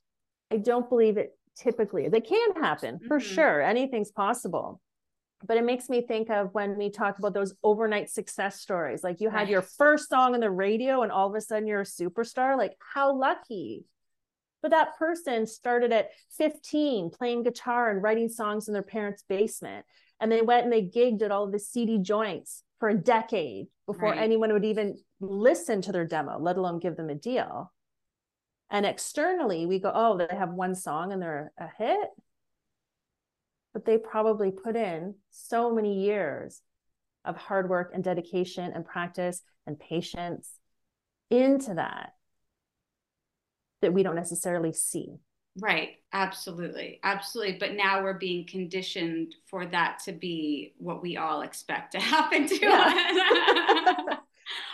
[0.52, 2.08] I don't believe it typically.
[2.08, 3.34] They can happen for mm-hmm.
[3.34, 3.62] sure.
[3.62, 4.82] Anything's possible
[5.45, 9.19] but it makes me think of when we talk about those overnight success stories like
[9.21, 11.86] you had your first song on the radio and all of a sudden you're a
[11.86, 13.86] superstar like how lucky
[14.62, 19.86] but that person started at 15 playing guitar and writing songs in their parents basement.
[20.19, 24.10] And they went and they gigged at all the seedy joints for a decade before
[24.10, 24.19] right.
[24.19, 27.71] anyone would even listen to their demo let alone give them a deal.
[28.69, 32.10] And externally we go oh they have one song and they're a hit?
[33.74, 36.62] But they probably put in so many years
[37.24, 40.52] of hard work and dedication and practice and patience
[41.30, 42.13] into that
[43.82, 45.20] that we don't necessarily see.
[45.60, 45.98] Right.
[46.13, 47.00] Absolutely.
[47.04, 47.58] Absolutely.
[47.60, 52.48] But now we're being conditioned for that to be what we all expect to happen
[52.48, 52.70] to yeah.
[52.70, 54.17] us.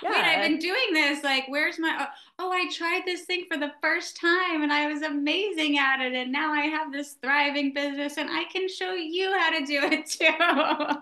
[0.04, 0.10] yeah.
[0.10, 1.24] Wait, I've been doing this.
[1.24, 2.06] Like, where's my, oh,
[2.40, 6.14] oh, I tried this thing for the first time and I was amazing at it.
[6.14, 9.80] And now I have this thriving business and I can show you how to do
[9.84, 10.98] it too.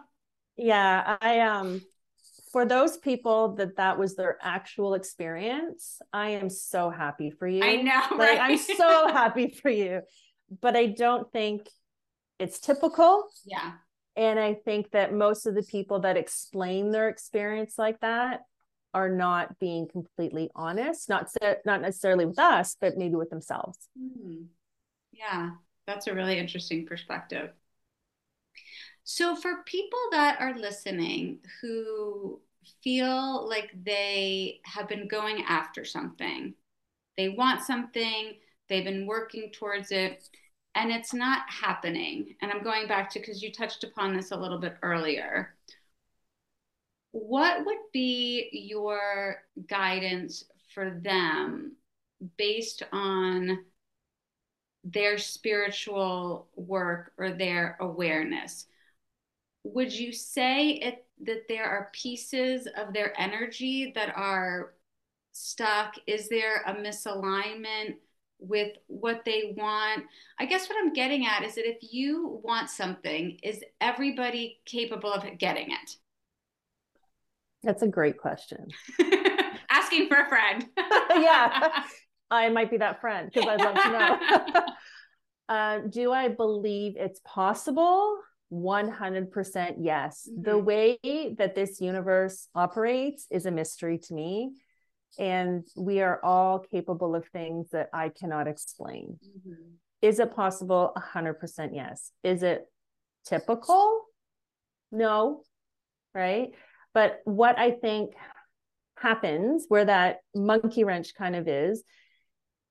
[0.58, 1.18] yeah.
[1.22, 1.82] I, um,
[2.56, 7.62] for those people that that was their actual experience, I am so happy for you.
[7.62, 8.02] I know.
[8.12, 8.40] Like, right?
[8.40, 10.04] I'm so happy for you.
[10.62, 11.68] But I don't think
[12.40, 13.28] it's typical.
[13.46, 13.74] Yeah.
[14.16, 18.44] And I think that most of the people that explain their experience like that
[18.94, 21.30] are not being completely honest not
[21.66, 24.46] not necessarily with us but maybe with themselves mm.
[25.12, 25.50] yeah
[25.86, 27.50] that's a really interesting perspective
[29.04, 32.40] so for people that are listening who
[32.84, 36.54] feel like they have been going after something.
[37.18, 38.36] They want something
[38.68, 40.28] they've been working towards it
[40.76, 42.36] and it's not happening.
[42.42, 45.56] And i'm going back to because you touched upon this a little bit earlier.
[47.12, 49.38] What would be your
[49.70, 51.78] guidance for them
[52.38, 53.60] based on
[54.84, 58.68] their spiritual work or their awareness?
[59.66, 64.76] Would you say it, that there are pieces of their energy that are
[65.32, 65.96] stuck?
[66.06, 67.96] Is there a misalignment
[68.38, 70.04] with what they want?
[70.40, 75.12] I guess what I'm getting at is that if you want something, is everybody capable
[75.12, 75.96] of getting it?
[77.64, 78.68] That's a great question.
[79.72, 80.64] Asking for a friend.
[80.78, 81.84] yeah,
[82.30, 84.62] I might be that friend because I'd love to know.
[85.50, 88.20] uh, do I believe it's possible?
[88.52, 90.30] 100% yes.
[90.30, 90.42] Mm-hmm.
[90.44, 90.98] The way
[91.38, 94.52] that this universe operates is a mystery to me.
[95.18, 99.18] And we are all capable of things that I cannot explain.
[99.26, 99.54] Mm-hmm.
[100.02, 100.92] Is it possible?
[101.14, 102.12] 100% yes.
[102.24, 102.66] Is it
[103.26, 104.02] typical?
[104.92, 105.42] No.
[106.14, 106.50] Right.
[106.94, 108.14] But what I think
[108.98, 111.84] happens where that monkey wrench kind of is,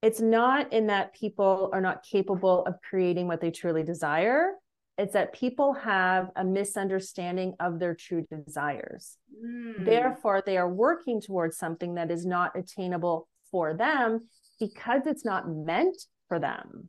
[0.03, 4.53] it's not in that people are not capable of creating what they truly desire.
[4.97, 9.17] It's that people have a misunderstanding of their true desires.
[9.45, 9.85] Mm.
[9.85, 14.29] Therefore, they are working towards something that is not attainable for them
[14.61, 15.97] because it's not meant
[16.29, 16.89] for them.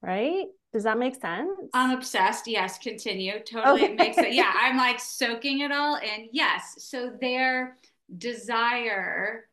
[0.00, 0.46] Right?
[0.72, 1.50] Does that make sense?
[1.74, 2.46] I'm obsessed.
[2.46, 3.40] Yes, continue.
[3.40, 3.94] Totally okay.
[3.94, 4.32] makes it.
[4.32, 6.28] Yeah, I'm like soaking it all in.
[6.32, 6.76] Yes.
[6.78, 7.76] So their
[8.16, 9.48] desire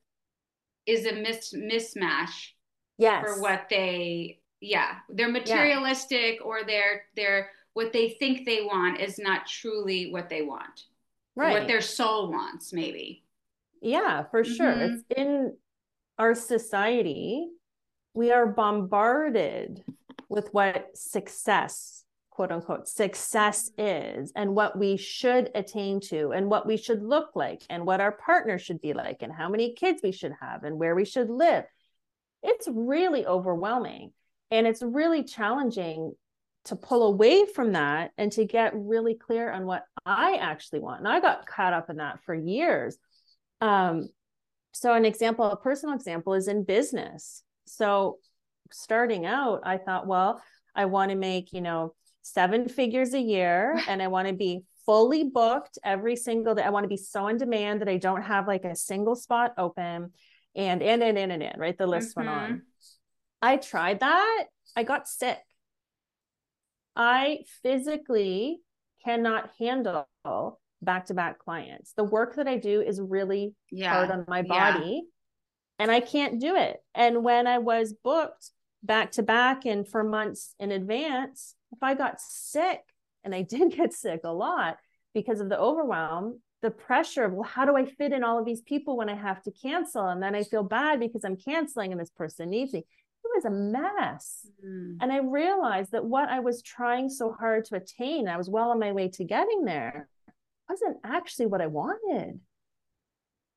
[0.86, 2.52] is a mis- mismatch
[2.98, 3.24] yes.
[3.24, 6.46] for what they yeah, they're materialistic yeah.
[6.46, 10.84] or they're they're what they think they want is not truly what they want.
[11.36, 11.54] Right.
[11.54, 13.24] What their soul wants, maybe.
[13.82, 14.54] Yeah, for mm-hmm.
[14.54, 14.72] sure.
[14.72, 15.58] It's in
[16.20, 17.48] our society,
[18.14, 19.84] we are bombarded
[20.30, 26.66] with what success quote unquote success is and what we should attain to and what
[26.66, 30.02] we should look like and what our partner should be like and how many kids
[30.02, 31.64] we should have and where we should live
[32.42, 34.12] it's really overwhelming
[34.54, 36.14] and it's really challenging
[36.66, 41.00] to pull away from that and to get really clear on what i actually want
[41.00, 42.98] and i got caught up in that for years
[43.62, 44.10] um,
[44.74, 48.18] so an example a personal example is in business so
[48.74, 50.42] starting out, I thought, well,
[50.76, 54.64] I want to make, you know, seven figures a year and I want to be
[54.86, 56.64] fully booked every single day.
[56.64, 59.54] I want to be so in demand that I don't have like a single spot
[59.58, 60.12] open
[60.56, 61.78] and in and in and in, right?
[61.78, 62.28] The list mm-hmm.
[62.28, 62.62] went on.
[63.44, 64.46] I tried that.
[64.74, 65.38] I got sick.
[66.96, 68.62] I physically
[69.04, 70.08] cannot handle
[70.82, 71.92] back to back clients.
[71.98, 73.94] The work that I do is really yeah.
[73.94, 75.84] hard on my body yeah.
[75.84, 76.78] and I can't do it.
[76.96, 81.96] And when I was booked back to back and for months in advance, if I
[81.96, 82.80] got sick,
[83.26, 84.78] and I did get sick a lot
[85.14, 88.46] because of the overwhelm, the pressure of, well, how do I fit in all of
[88.46, 90.08] these people when I have to cancel?
[90.08, 92.86] And then I feel bad because I'm canceling and this person needs me.
[93.36, 94.48] Was a mess.
[94.64, 94.98] Mm.
[95.02, 98.70] And I realized that what I was trying so hard to attain, I was well
[98.70, 100.08] on my way to getting there,
[100.70, 102.40] wasn't actually what I wanted.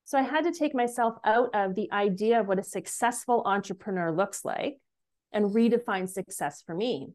[0.05, 4.11] So I had to take myself out of the idea of what a successful entrepreneur
[4.11, 4.79] looks like
[5.31, 7.09] and redefine success for me.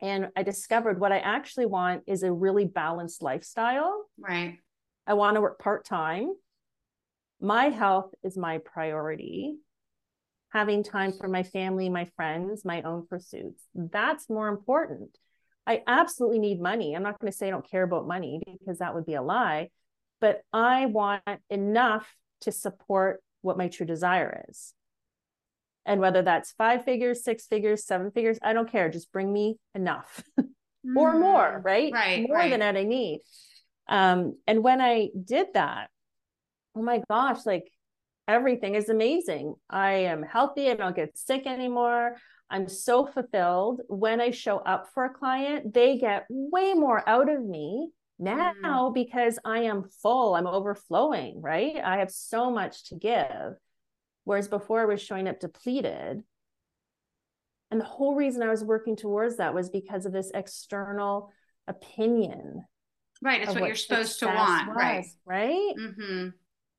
[0.00, 4.04] And I discovered what I actually want is a really balanced lifestyle.
[4.18, 4.58] Right.
[5.06, 6.32] I want to work part time.
[7.40, 9.56] My health is my priority.
[10.54, 13.62] Having time for my family, my friends, my own pursuits.
[13.74, 15.18] That's more important.
[15.66, 16.94] I absolutely need money.
[16.94, 19.22] I'm not going to say I don't care about money because that would be a
[19.22, 19.70] lie,
[20.20, 22.06] but I want enough
[22.42, 24.74] to support what my true desire is.
[25.86, 28.88] And whether that's five figures, six figures, seven figures, I don't care.
[28.88, 31.92] Just bring me enough or mm, more, right?
[31.92, 32.26] Right.
[32.26, 32.50] More right.
[32.50, 33.20] than what I need.
[33.88, 35.90] Um, and when I did that,
[36.74, 37.70] oh my gosh, like
[38.28, 39.54] everything is amazing.
[39.68, 40.70] I am healthy.
[40.70, 42.16] I don't get sick anymore.
[42.50, 43.80] I'm so fulfilled.
[43.88, 48.54] When I show up for a client, they get way more out of me now
[48.62, 48.94] mm.
[48.94, 51.76] because I am full, I'm overflowing, right?
[51.82, 53.54] I have so much to give.
[54.24, 56.22] Whereas before I was showing up depleted.
[57.70, 61.30] And the whole reason I was working towards that was because of this external
[61.66, 62.64] opinion.
[63.20, 63.42] Right.
[63.42, 64.68] It's what, what, you're supposed to want.
[64.68, 65.04] Was, right.
[65.26, 65.74] Right.
[65.78, 66.28] Mm-hmm.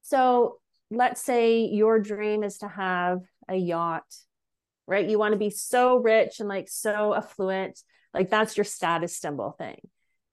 [0.04, 0.60] So
[0.92, 4.06] let's say your dream is to have a yacht,
[4.88, 5.08] right?
[5.08, 7.80] You want to be so rich and like so affluent.
[8.14, 9.80] Like that's your status symbol thing.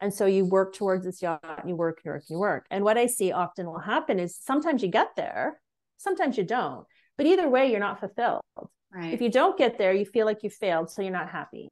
[0.00, 2.66] And so you work towards this yacht and you work, you work, you work.
[2.70, 5.60] And what I see often will happen is sometimes you get there,
[5.96, 6.84] sometimes you don't.
[7.16, 8.42] But either way, you're not fulfilled.
[8.92, 9.14] Right.
[9.14, 11.68] If you don't get there, you feel like you failed, so you're not happy.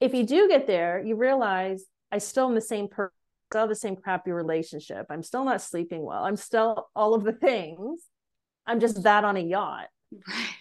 [0.00, 3.12] If you do get there, you realize I still am the same person,
[3.54, 5.06] still the same crappy relationship.
[5.10, 6.24] I'm still not sleeping well.
[6.24, 8.02] I'm still all of the things.
[8.66, 9.86] I'm just that on a yacht.
[10.12, 10.48] Right.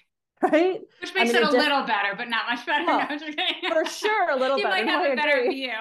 [0.51, 0.81] Right?
[0.99, 2.85] Which makes I mean, it a little better, but not much better.
[2.85, 4.77] Well, no, for sure, a little you better.
[4.77, 5.71] You might have a better view.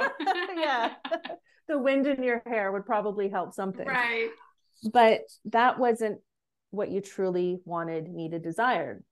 [0.62, 0.92] yeah.
[1.66, 3.84] the wind in your hair would probably help something.
[3.84, 4.28] Right.
[4.92, 6.20] But that wasn't
[6.70, 9.02] what you truly wanted, needed, desired.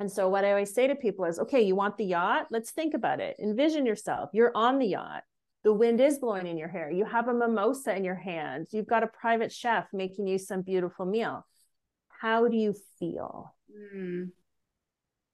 [0.00, 2.48] And so, what I always say to people is okay, you want the yacht?
[2.50, 3.36] Let's think about it.
[3.38, 4.30] Envision yourself.
[4.32, 5.22] You're on the yacht.
[5.64, 6.90] The wind is blowing in your hair.
[6.90, 8.68] You have a mimosa in your hand.
[8.70, 11.46] You've got a private chef making you some beautiful meal.
[12.20, 13.54] How do you feel?
[13.74, 14.30] Mm.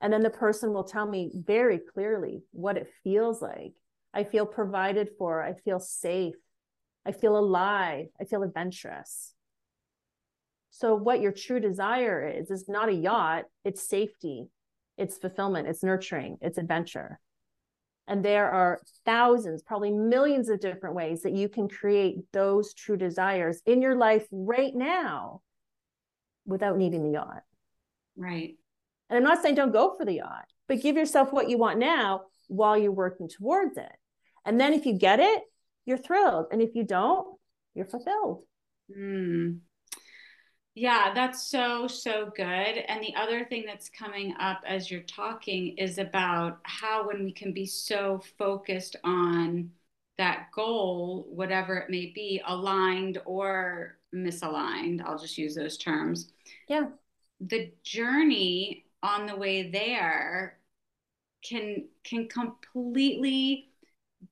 [0.01, 3.73] And then the person will tell me very clearly what it feels like.
[4.15, 5.43] I feel provided for.
[5.43, 6.37] I feel safe.
[7.05, 8.07] I feel alive.
[8.21, 9.35] I feel adventurous.
[10.71, 14.47] So, what your true desire is, is not a yacht, it's safety,
[14.97, 17.19] it's fulfillment, it's nurturing, it's adventure.
[18.11, 22.97] And there are thousands, probably millions of different ways that you can create those true
[22.97, 25.43] desires in your life right now
[26.45, 27.45] without needing the yacht.
[28.17, 28.57] Right.
[29.09, 31.79] And I'm not saying don't go for the yacht, but give yourself what you want
[31.79, 33.93] now while you're working towards it.
[34.45, 35.43] And then if you get it,
[35.85, 36.47] you're thrilled.
[36.51, 37.39] And if you don't,
[37.75, 38.43] you're fulfilled.
[38.91, 39.61] Mm.
[40.75, 42.45] Yeah, that's so, so good.
[42.45, 47.33] And the other thing that's coming up as you're talking is about how when we
[47.33, 49.71] can be so focused on
[50.17, 56.31] that goal, whatever it may be, aligned or misaligned, I'll just use those terms.
[56.69, 56.89] Yeah.
[57.41, 60.59] The journey on the way there
[61.43, 63.71] can can completely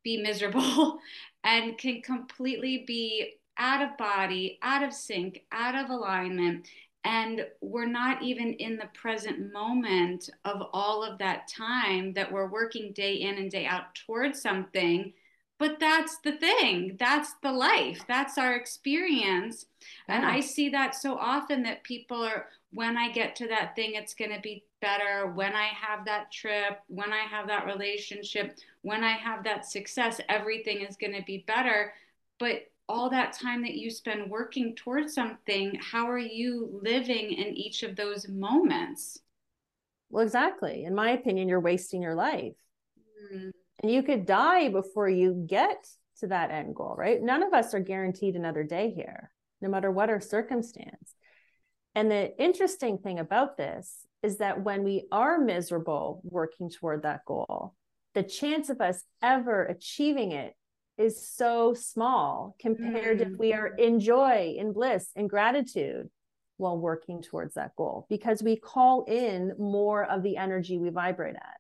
[0.03, 1.01] be miserable
[1.45, 6.69] and can completely be out of body, out of sync, out of alignment.
[7.05, 12.49] And we're not even in the present moment of all of that time that we're
[12.49, 15.13] working day in and day out towards something.
[15.59, 16.97] But that's the thing.
[16.99, 18.05] That's the life.
[18.07, 19.67] That's our experience.
[20.09, 20.17] Yeah.
[20.17, 23.95] And I see that so often that people are, when I get to that thing,
[23.95, 25.33] it's going to be better.
[25.35, 30.21] When I have that trip, when I have that relationship, when I have that success,
[30.29, 31.93] everything is going to be better.
[32.39, 37.55] But all that time that you spend working towards something, how are you living in
[37.55, 39.19] each of those moments?
[40.11, 40.85] Well, exactly.
[40.85, 42.55] In my opinion, you're wasting your life.
[43.33, 43.51] Mm-hmm.
[43.83, 45.87] And you could die before you get
[46.21, 47.23] to that end goal, right?
[47.23, 49.31] None of us are guaranteed another day here,
[49.61, 51.15] no matter what our circumstance.
[51.95, 57.25] And the interesting thing about this is that when we are miserable working toward that
[57.25, 57.75] goal,
[58.15, 60.55] the chance of us ever achieving it
[60.99, 63.33] is so small compared mm.
[63.33, 66.09] if we are in joy, in bliss, in gratitude.
[66.57, 71.37] while working towards that goal because we call in more of the energy we vibrate
[71.37, 71.57] at.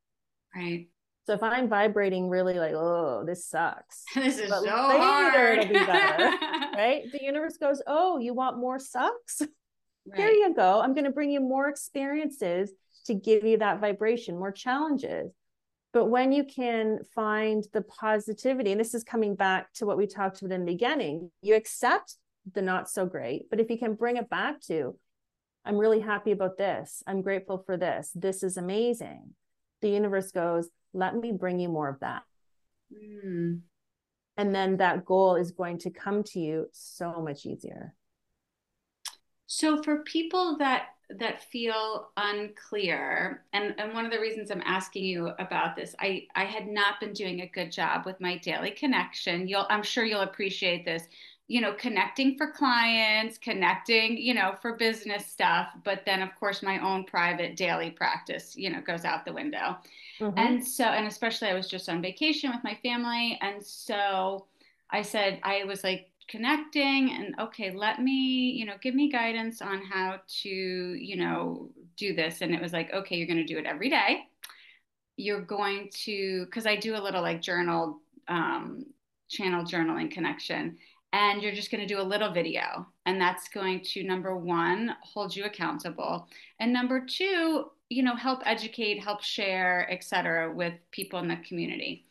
[0.54, 0.88] Right.
[1.28, 4.02] So if I'm vibrating really like, oh, this sucks.
[4.14, 5.68] this is but so hard.
[5.68, 6.30] be better.
[6.74, 7.02] right?
[7.12, 9.42] The universe goes, oh, you want more sucks?
[10.10, 10.20] Right.
[10.20, 10.80] Here you go.
[10.80, 12.72] I'm going to bring you more experiences
[13.04, 15.30] to give you that vibration, more challenges.
[15.92, 20.06] But when you can find the positivity, and this is coming back to what we
[20.06, 22.16] talked about in the beginning, you accept
[22.54, 23.48] the not so great.
[23.50, 24.96] But if you can bring it back to,
[25.64, 27.02] I'm really happy about this.
[27.06, 28.10] I'm grateful for this.
[28.14, 29.34] This is amazing.
[29.80, 32.22] The universe goes, let me bring you more of that.
[32.92, 33.60] Mm.
[34.36, 37.94] And then that goal is going to come to you so much easier.
[39.46, 45.04] So for people that that feel unclear and, and one of the reasons i'm asking
[45.04, 48.70] you about this i i had not been doing a good job with my daily
[48.70, 51.04] connection you'll i'm sure you'll appreciate this
[51.46, 56.62] you know connecting for clients connecting you know for business stuff but then of course
[56.62, 59.76] my own private daily practice you know goes out the window
[60.20, 60.38] Mm-hmm.
[60.38, 63.38] And so, and especially I was just on vacation with my family.
[63.40, 64.46] And so
[64.90, 69.62] I said, I was like connecting and okay, let me, you know, give me guidance
[69.62, 72.40] on how to, you know, do this.
[72.42, 74.24] And it was like, okay, you're going to do it every day.
[75.16, 78.84] You're going to, because I do a little like journal, um,
[79.28, 80.78] channel journaling connection
[81.12, 84.94] and you're just going to do a little video and that's going to number one
[85.02, 86.26] hold you accountable
[86.60, 92.04] and number two you know help educate help share etc with people in the community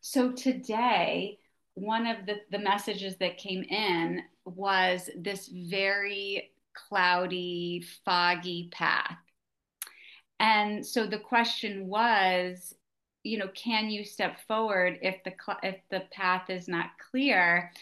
[0.00, 1.38] so today
[1.74, 9.16] one of the, the messages that came in was this very cloudy foggy path.
[10.40, 12.74] And so the question was
[13.22, 17.72] you know can you step forward if the if the path is not clear?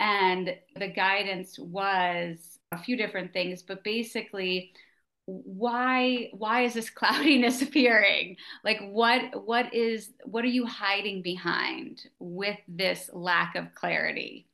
[0.00, 4.72] And the guidance was a few different things but basically
[5.28, 8.36] why why is this cloudiness appearing?
[8.64, 14.46] Like what what is what are you hiding behind with this lack of clarity?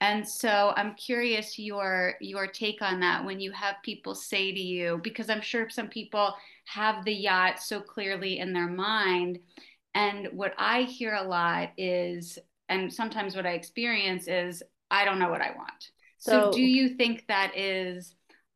[0.00, 4.60] And so i'm curious your your take on that when you have people say to
[4.60, 6.34] you because i'm sure some people
[6.66, 9.38] have the yacht so clearly in their mind.
[9.94, 15.18] And what i hear a lot is and sometimes what i experience is i don't
[15.18, 15.90] know what i want.
[16.18, 18.14] So, so do you think that is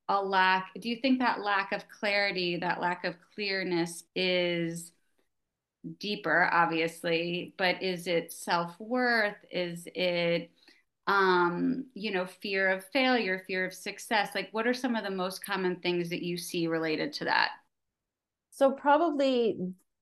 [0.09, 4.92] a lack do you think that lack of clarity that lack of clearness is
[5.98, 9.36] deeper obviously but is it self-worth?
[9.50, 10.50] Is it
[11.06, 14.30] um you know fear of failure fear of success?
[14.34, 17.50] Like what are some of the most common things that you see related to that?
[18.50, 19.59] So probably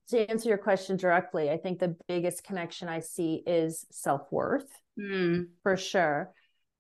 [0.09, 5.46] to answer your question directly i think the biggest connection i see is self-worth mm.
[5.62, 6.32] for sure.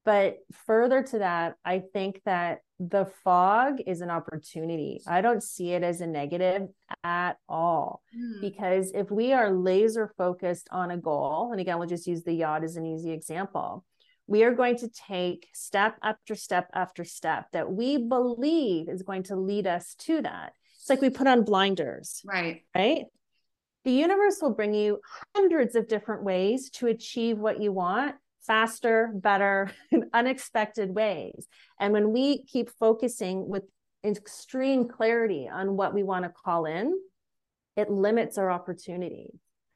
[0.04, 5.00] But further to that, I think that the fog is an opportunity.
[5.06, 6.68] I don't see it as a negative
[7.02, 8.02] at all.
[8.16, 8.40] Mm.
[8.40, 12.34] Because if we are laser focused on a goal, and again, we'll just use the
[12.34, 13.84] yacht as an easy example,
[14.26, 19.22] we are going to take step after step after step that we believe is going
[19.24, 20.52] to lead us to that.
[20.80, 22.22] It's like we put on blinders.
[22.24, 22.62] Right.
[22.74, 23.06] Right.
[23.84, 25.00] The universe will bring you
[25.34, 28.16] hundreds of different ways to achieve what you want
[28.46, 31.46] faster, better, in unexpected ways.
[31.78, 33.64] And when we keep focusing with
[34.04, 36.98] extreme clarity on what we want to call in,
[37.76, 39.30] it limits our opportunity.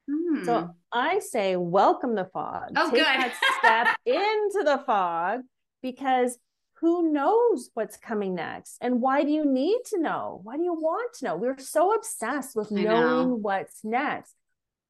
[0.09, 0.43] Hmm.
[0.43, 2.71] So I say, welcome the fog.
[2.75, 3.05] Oh, Take good.
[3.05, 5.41] that step into the fog
[5.81, 6.37] because
[6.81, 8.77] who knows what's coming next?
[8.81, 10.41] And why do you need to know?
[10.43, 11.35] Why do you want to know?
[11.35, 13.37] We're so obsessed with knowing know.
[13.39, 14.33] what's next.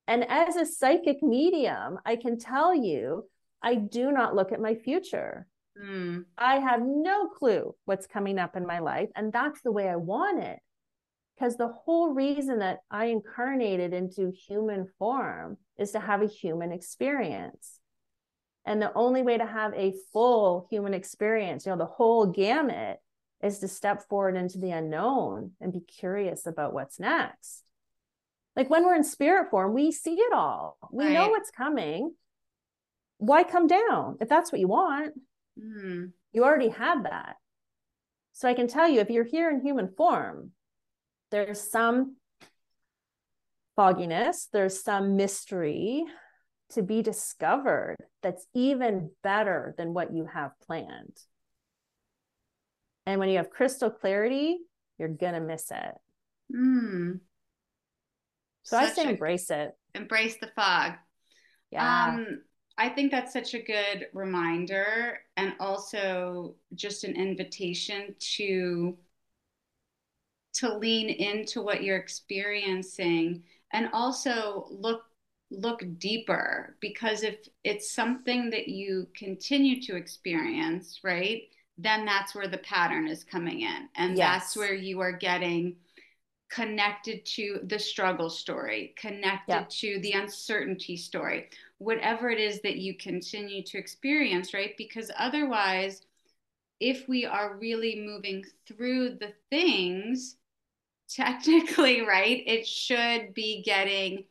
[0.07, 3.25] And as a psychic medium, I can tell you
[3.61, 5.47] I do not look at my future.
[5.81, 6.25] Mm.
[6.37, 9.09] I have no clue what's coming up in my life.
[9.15, 10.59] And that's the way I want it.
[11.35, 16.71] Because the whole reason that I incarnated into human form is to have a human
[16.71, 17.79] experience.
[18.65, 22.99] And the only way to have a full human experience, you know, the whole gamut,
[23.41, 27.63] is to step forward into the unknown and be curious about what's next.
[28.55, 30.77] Like when we're in spirit form, we see it all.
[30.91, 31.13] We right.
[31.13, 32.13] know what's coming
[33.21, 35.13] why come down if that's what you want?
[35.57, 36.11] Mm.
[36.33, 37.35] You already have that.
[38.33, 40.51] So I can tell you if you're here in human form,
[41.29, 42.15] there's some
[43.75, 46.03] fogginess, there's some mystery
[46.71, 51.15] to be discovered that's even better than what you have planned.
[53.05, 54.57] And when you have crystal clarity,
[54.97, 55.93] you're going to miss it.
[56.51, 57.19] Mm.
[58.63, 59.73] So Such I say embrace it.
[59.93, 60.93] Embrace the fog.
[61.69, 62.15] Yeah.
[62.15, 62.41] Um,
[62.77, 68.97] I think that's such a good reminder and also just an invitation to
[70.53, 75.03] to lean into what you're experiencing and also look
[75.51, 81.43] look deeper because if it's something that you continue to experience, right?
[81.77, 83.89] Then that's where the pattern is coming in.
[83.95, 84.43] And yes.
[84.43, 85.75] that's where you are getting
[86.49, 91.49] connected to the struggle story, connected to the uncertainty story,
[91.81, 94.75] whatever it is that you continue to experience, right?
[94.77, 96.03] Because otherwise,
[96.79, 100.37] if we are really moving through the things,
[101.09, 104.25] technically, right, it should be getting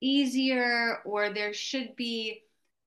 [0.00, 2.42] easier or there should be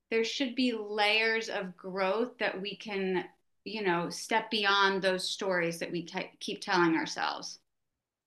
[0.09, 3.25] there should be layers of growth that we can
[3.65, 6.07] you know step beyond those stories that we
[6.39, 7.59] keep telling ourselves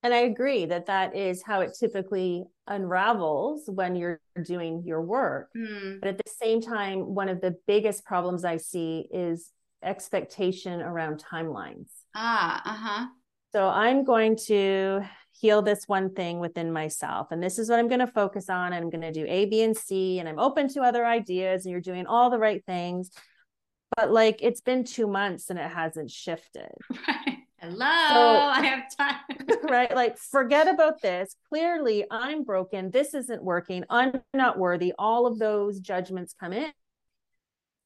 [0.04, 5.48] and i agree that that is how it typically unravels when you're doing your work
[5.56, 5.98] mm.
[6.00, 9.50] but at the same time one of the biggest problems i see is
[9.82, 13.06] expectation around timelines ah uh-huh
[13.52, 15.02] so i'm going to
[15.34, 17.28] heal this one thing within myself.
[17.30, 18.72] And this is what I'm going to focus on.
[18.72, 20.20] And I'm going to do A, B, and C.
[20.20, 21.64] And I'm open to other ideas.
[21.64, 23.10] And you're doing all the right things.
[23.96, 26.70] But like it's been two months and it hasn't shifted.
[27.06, 27.38] Right.
[27.64, 29.58] Hello, so, I have time.
[29.70, 29.94] right.
[29.94, 31.34] Like, forget about this.
[31.48, 32.90] Clearly, I'm broken.
[32.90, 33.84] This isn't working.
[33.88, 34.92] I'm not worthy.
[34.98, 36.70] All of those judgments come in.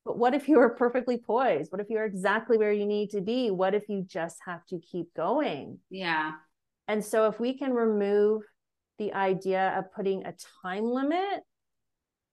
[0.04, 1.70] But what if you are perfectly poised?
[1.70, 3.50] What if you're exactly where you need to be?
[3.50, 5.78] What if you just have to keep going?
[5.90, 6.32] Yeah.
[6.88, 8.42] And so if we can remove
[8.98, 11.42] the idea of putting a time limit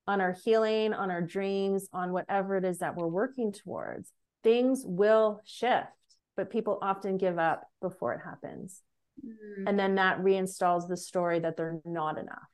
[0.08, 4.12] on our healing, on our dreams, on whatever it is that we're working towards,
[4.44, 5.88] things will shift.
[6.38, 8.82] But people often give up before it happens.
[9.26, 9.68] Mm-hmm.
[9.68, 12.50] And then that reinstalls the story that they're not enough.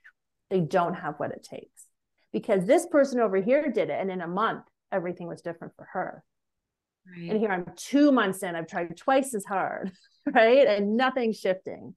[0.50, 1.86] They don't have what it takes.
[2.32, 4.00] Because this person over here did it.
[4.00, 6.24] And in a month, everything was different for her.
[7.10, 7.32] Right.
[7.32, 9.92] And here I'm two months in, I've tried twice as hard.
[10.26, 10.68] right?
[10.68, 11.96] And nothing's shifting.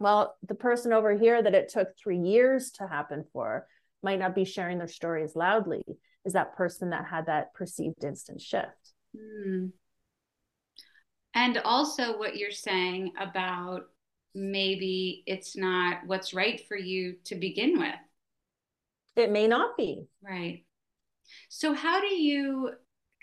[0.00, 3.66] Well, the person over here that it took three years to happen for
[4.02, 5.84] might not be sharing their stories loudly,
[6.24, 8.92] is that person that had that perceived instant shift.
[9.16, 9.72] Mm.
[11.34, 13.88] And also, what you're saying about
[14.34, 17.94] maybe it's not what's right for you to begin with.
[19.16, 20.06] It may not be.
[20.22, 20.64] Right.
[21.48, 22.72] So, how do you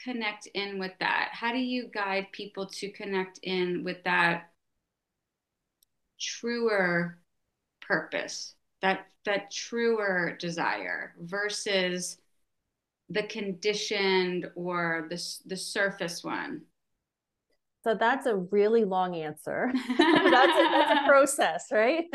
[0.03, 1.29] connect in with that?
[1.31, 4.51] How do you guide people to connect in with that
[6.19, 7.19] truer
[7.81, 12.17] purpose, that that truer desire versus
[13.09, 16.61] the conditioned or the the surface one?
[17.83, 19.71] So that's a really long answer.
[19.97, 22.05] that's, a, that's a process, right?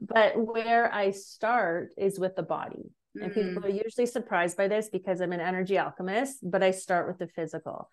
[0.00, 2.90] But where I start is with the body.
[3.14, 3.34] And mm.
[3.34, 7.18] people are usually surprised by this because I'm an energy alchemist, but I start with
[7.18, 7.90] the physical.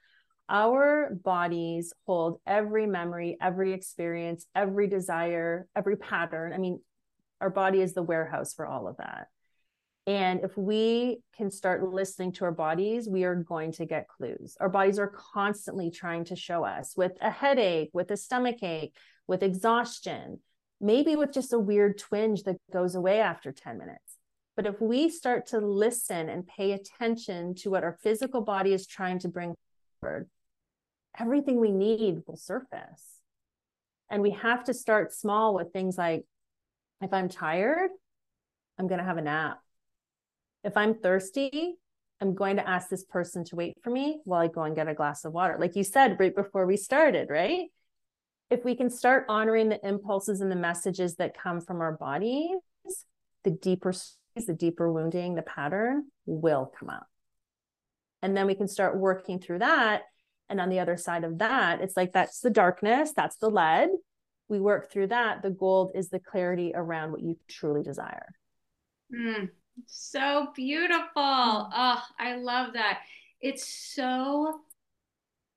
[0.49, 6.53] Our bodies hold every memory, every experience, every desire, every pattern.
[6.53, 6.81] I mean,
[7.39, 9.27] our body is the warehouse for all of that.
[10.07, 14.57] And if we can start listening to our bodies, we are going to get clues.
[14.59, 18.95] Our bodies are constantly trying to show us with a headache, with a stomach ache,
[19.27, 20.39] with exhaustion,
[20.79, 24.17] maybe with just a weird twinge that goes away after 10 minutes.
[24.55, 28.87] But if we start to listen and pay attention to what our physical body is
[28.87, 29.53] trying to bring
[29.99, 30.29] forward,
[31.17, 33.19] everything we need will surface.
[34.09, 36.25] And we have to start small with things like
[37.01, 37.91] if I'm tired,
[38.77, 39.59] I'm going to have a nap.
[40.63, 41.75] If I'm thirsty,
[42.21, 44.87] I'm going to ask this person to wait for me while I go and get
[44.87, 45.57] a glass of water.
[45.59, 47.69] Like you said right before we started, right?
[48.51, 52.57] If we can start honoring the impulses and the messages that come from our bodies,
[53.43, 53.93] the deeper
[54.35, 57.07] the deeper wounding, the pattern will come up.
[58.21, 60.03] And then we can start working through that.
[60.49, 63.89] And on the other side of that, it's like that's the darkness, that's the lead.
[64.47, 65.41] We work through that.
[65.41, 68.27] The gold is the clarity around what you truly desire.
[69.13, 69.49] Mm,
[69.87, 71.01] so beautiful.
[71.15, 72.99] Oh, I love that.
[73.39, 74.61] It's so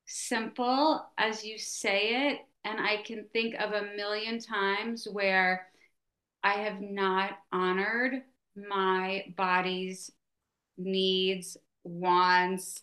[0.06, 2.40] simple as you say it.
[2.64, 5.66] And I can think of a million times where
[6.42, 8.22] I have not honored
[8.56, 10.10] my body's
[10.78, 12.82] needs, wants,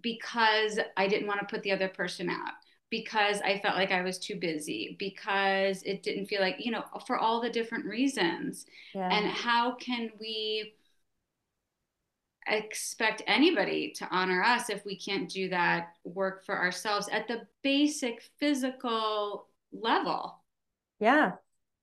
[0.00, 2.52] because I didn't want to put the other person out,
[2.92, 6.84] because I felt like I was too busy, because it didn't feel like, you know,
[7.06, 8.66] for all the different reasons.
[8.94, 9.08] Yeah.
[9.10, 10.74] And how can we
[12.46, 17.46] expect anybody to honor us if we can't do that work for ourselves at the
[17.62, 20.42] basic physical level?
[21.00, 21.32] Yeah.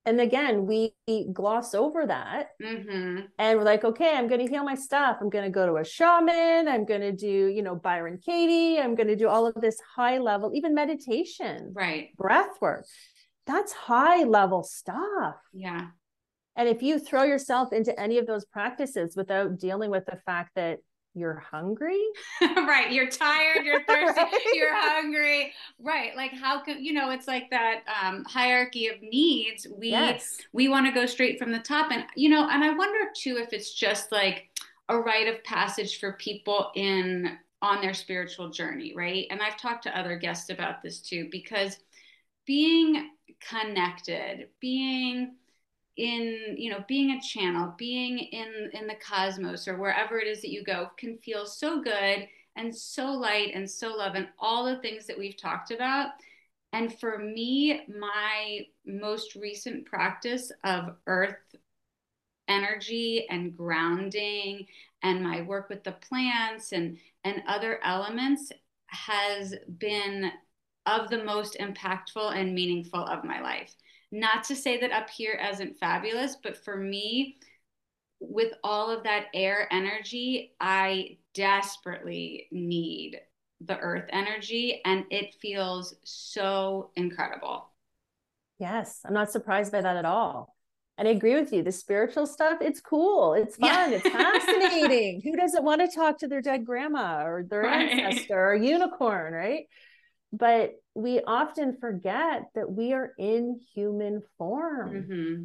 [0.06, 0.94] And again, we
[1.32, 2.48] gloss over that.
[2.62, 3.26] Mm-hmm.
[3.38, 5.18] And we're like, okay, I'm going to heal my stuff.
[5.20, 6.68] I'm going to go to a shaman.
[6.68, 8.80] I'm going to do, you know, Byron Katie.
[8.80, 12.16] I'm going to do all of this high level, even meditation, right?
[12.16, 12.86] Breath work.
[13.46, 15.36] That's high level stuff.
[15.52, 15.88] Yeah.
[16.56, 20.52] And if you throw yourself into any of those practices without dealing with the fact
[20.56, 20.78] that
[21.14, 22.00] you're hungry
[22.40, 24.52] right you're tired you're thirsty right?
[24.54, 29.66] you're hungry right like how can you know it's like that um, hierarchy of needs
[29.76, 30.36] we yes.
[30.52, 33.36] we want to go straight from the top and you know and i wonder too
[33.38, 34.50] if it's just like
[34.88, 39.82] a rite of passage for people in on their spiritual journey right and i've talked
[39.82, 41.76] to other guests about this too because
[42.46, 45.34] being connected being
[46.00, 50.40] in you know being a channel being in in the cosmos or wherever it is
[50.40, 52.26] that you go can feel so good
[52.56, 56.08] and so light and so love and all the things that we've talked about.
[56.72, 61.54] And for me my most recent practice of earth
[62.48, 64.66] energy and grounding
[65.02, 68.50] and my work with the plants and and other elements
[68.86, 70.32] has been
[70.86, 73.74] of the most impactful and meaningful of my life
[74.12, 77.38] not to say that up here isn't fabulous, but for me,
[78.20, 83.20] with all of that air energy, I desperately need
[83.60, 87.70] the earth energy and it feels so incredible.
[88.58, 90.54] Yes, I'm not surprised by that at all.
[90.98, 91.62] And I agree with you.
[91.62, 93.32] The spiritual stuff, it's cool.
[93.32, 93.90] It's fun.
[93.90, 93.96] Yeah.
[93.96, 95.20] It's fascinating.
[95.24, 97.88] Who doesn't want to talk to their dead grandma or their right.
[97.90, 99.64] ancestor or unicorn, right?
[100.32, 104.90] But we often forget that we are in human form.
[104.90, 105.44] Mm-hmm.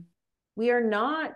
[0.55, 1.33] We are not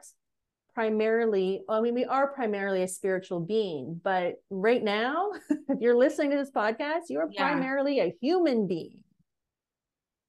[0.73, 6.31] primarily, I mean, we are primarily a spiritual being, but right now, if you're listening
[6.31, 7.49] to this podcast, you are yeah.
[7.49, 9.03] primarily a human being.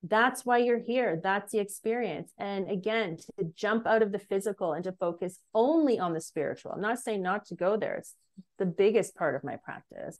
[0.03, 1.21] That's why you're here.
[1.23, 2.33] That's the experience.
[2.39, 6.73] And again, to jump out of the physical and to focus only on the spiritual.
[6.73, 8.15] I'm not saying not to go there, it's
[8.59, 10.19] the biggest part of my practice.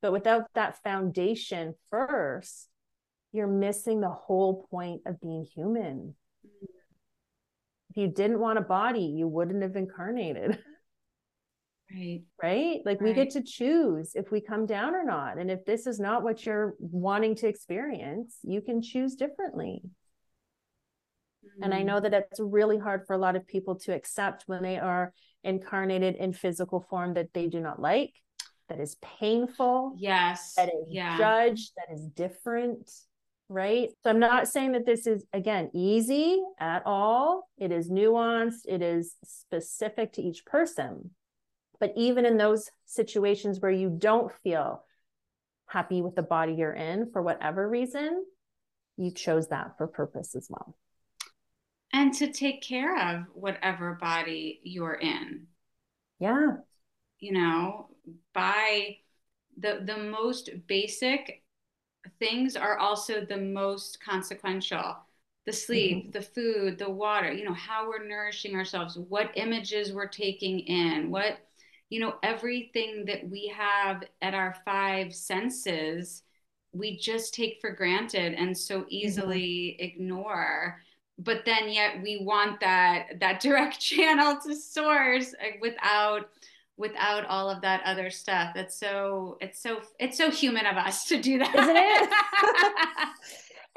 [0.00, 2.68] But without that foundation first,
[3.32, 6.14] you're missing the whole point of being human.
[7.90, 10.58] If you didn't want a body, you wouldn't have incarnated.
[11.90, 12.20] Right.
[12.42, 12.80] Right?
[12.84, 13.08] Like right.
[13.08, 15.38] we get to choose if we come down or not.
[15.38, 19.80] And if this is not what you're wanting to experience, you can choose differently.
[21.44, 21.64] Mm.
[21.64, 22.02] And I know mm.
[22.02, 26.16] that it's really hard for a lot of people to accept when they are incarnated
[26.16, 28.12] in physical form that they do not like,
[28.68, 29.94] that is painful.
[29.96, 30.54] Yes.
[30.56, 31.16] That is yeah.
[31.18, 32.90] judged, that is different
[33.48, 33.90] right?
[34.02, 37.48] So I'm not saying that this is, again, easy at all.
[37.56, 41.10] It is nuanced, it is specific to each person.
[41.80, 44.84] But even in those situations where you don't feel
[45.66, 48.24] happy with the body you're in for whatever reason,
[48.96, 50.76] you chose that for purpose as well.
[51.92, 55.46] And to take care of whatever body you're in.
[56.18, 56.56] Yeah.
[57.20, 57.88] You know,
[58.32, 58.96] by
[59.58, 61.42] the the most basic
[62.18, 64.96] things are also the most consequential
[65.46, 66.10] the sleep mm-hmm.
[66.10, 71.10] the food the water you know how we're nourishing ourselves what images we're taking in
[71.10, 71.38] what
[71.90, 76.22] you know everything that we have at our five senses
[76.72, 79.84] we just take for granted and so easily mm-hmm.
[79.84, 80.82] ignore
[81.18, 86.28] but then yet we want that that direct channel to source uh, without
[86.78, 88.52] without all of that other stuff.
[88.56, 91.54] It's so it's so it's so human of us to do that.
[91.54, 93.08] Isn't it?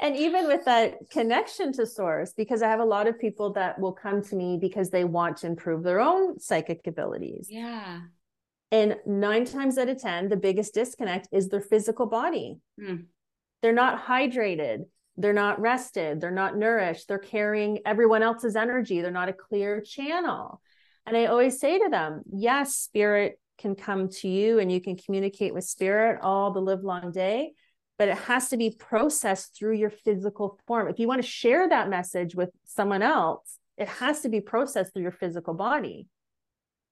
[0.00, 3.78] and even with that connection to source because I have a lot of people that
[3.78, 7.48] will come to me because they want to improve their own psychic abilities.
[7.50, 8.00] Yeah.
[8.70, 12.58] And 9 times out of 10 the biggest disconnect is their physical body.
[12.80, 13.06] Mm.
[13.60, 14.86] They're not hydrated.
[15.16, 16.20] They're not rested.
[16.20, 17.06] They're not nourished.
[17.06, 19.02] They're carrying everyone else's energy.
[19.02, 20.62] They're not a clear channel.
[21.06, 24.96] And I always say to them, yes, spirit can come to you and you can
[24.96, 27.52] communicate with spirit all the live long day,
[27.98, 30.88] but it has to be processed through your physical form.
[30.88, 34.92] If you want to share that message with someone else, it has to be processed
[34.92, 36.06] through your physical body.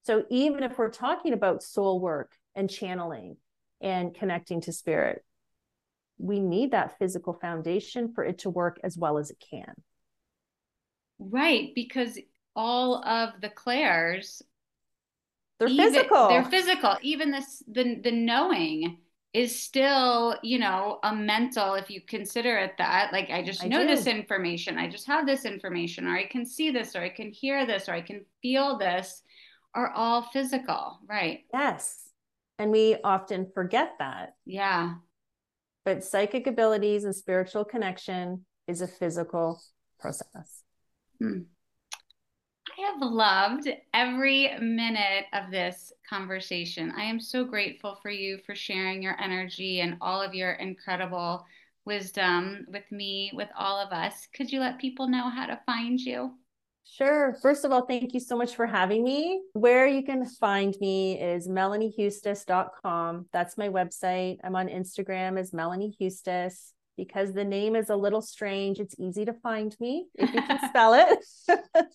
[0.05, 3.37] So even if we're talking about soul work and channeling
[3.81, 5.25] and connecting to spirit,
[6.19, 9.73] we need that physical foundation for it to work as well as it can.
[11.19, 11.73] Right.
[11.75, 12.19] Because
[12.57, 14.43] all of the clairs
[15.59, 16.97] they're even, physical they're physical.
[17.03, 18.99] even this the the knowing
[19.33, 23.13] is still you know a mental if you consider it that.
[23.13, 23.87] Like i just I know do.
[23.87, 24.77] this information.
[24.77, 27.89] I just have this information or i can see this or i can hear this
[27.89, 29.23] or i can feel this
[29.75, 30.99] are all physical.
[31.09, 31.41] Right.
[31.53, 32.09] Yes.
[32.59, 34.35] And we often forget that.
[34.45, 34.95] Yeah.
[35.85, 39.63] But psychic abilities and spiritual connection is a physical
[40.01, 40.63] process.
[41.21, 41.43] Hmm.
[42.81, 46.93] I have loved every minute of this conversation.
[46.97, 51.45] I am so grateful for you for sharing your energy and all of your incredible
[51.85, 54.28] wisdom with me, with all of us.
[54.35, 56.33] Could you let people know how to find you?
[56.85, 57.37] Sure.
[57.43, 59.43] First of all, thank you so much for having me.
[59.53, 63.26] Where you can find me is melaniehustis.com.
[63.33, 64.39] That's my website.
[64.43, 66.72] I'm on Instagram as Melanie Hustis.
[66.97, 70.59] Because the name is a little strange, it's easy to find me if you can
[70.68, 71.18] spell it.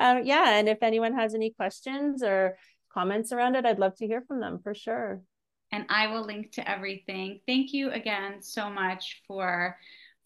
[0.00, 0.58] um, yeah.
[0.58, 2.56] And if anyone has any questions or
[2.92, 5.22] comments around it, I'd love to hear from them for sure.
[5.72, 7.40] And I will link to everything.
[7.46, 9.76] Thank you again so much for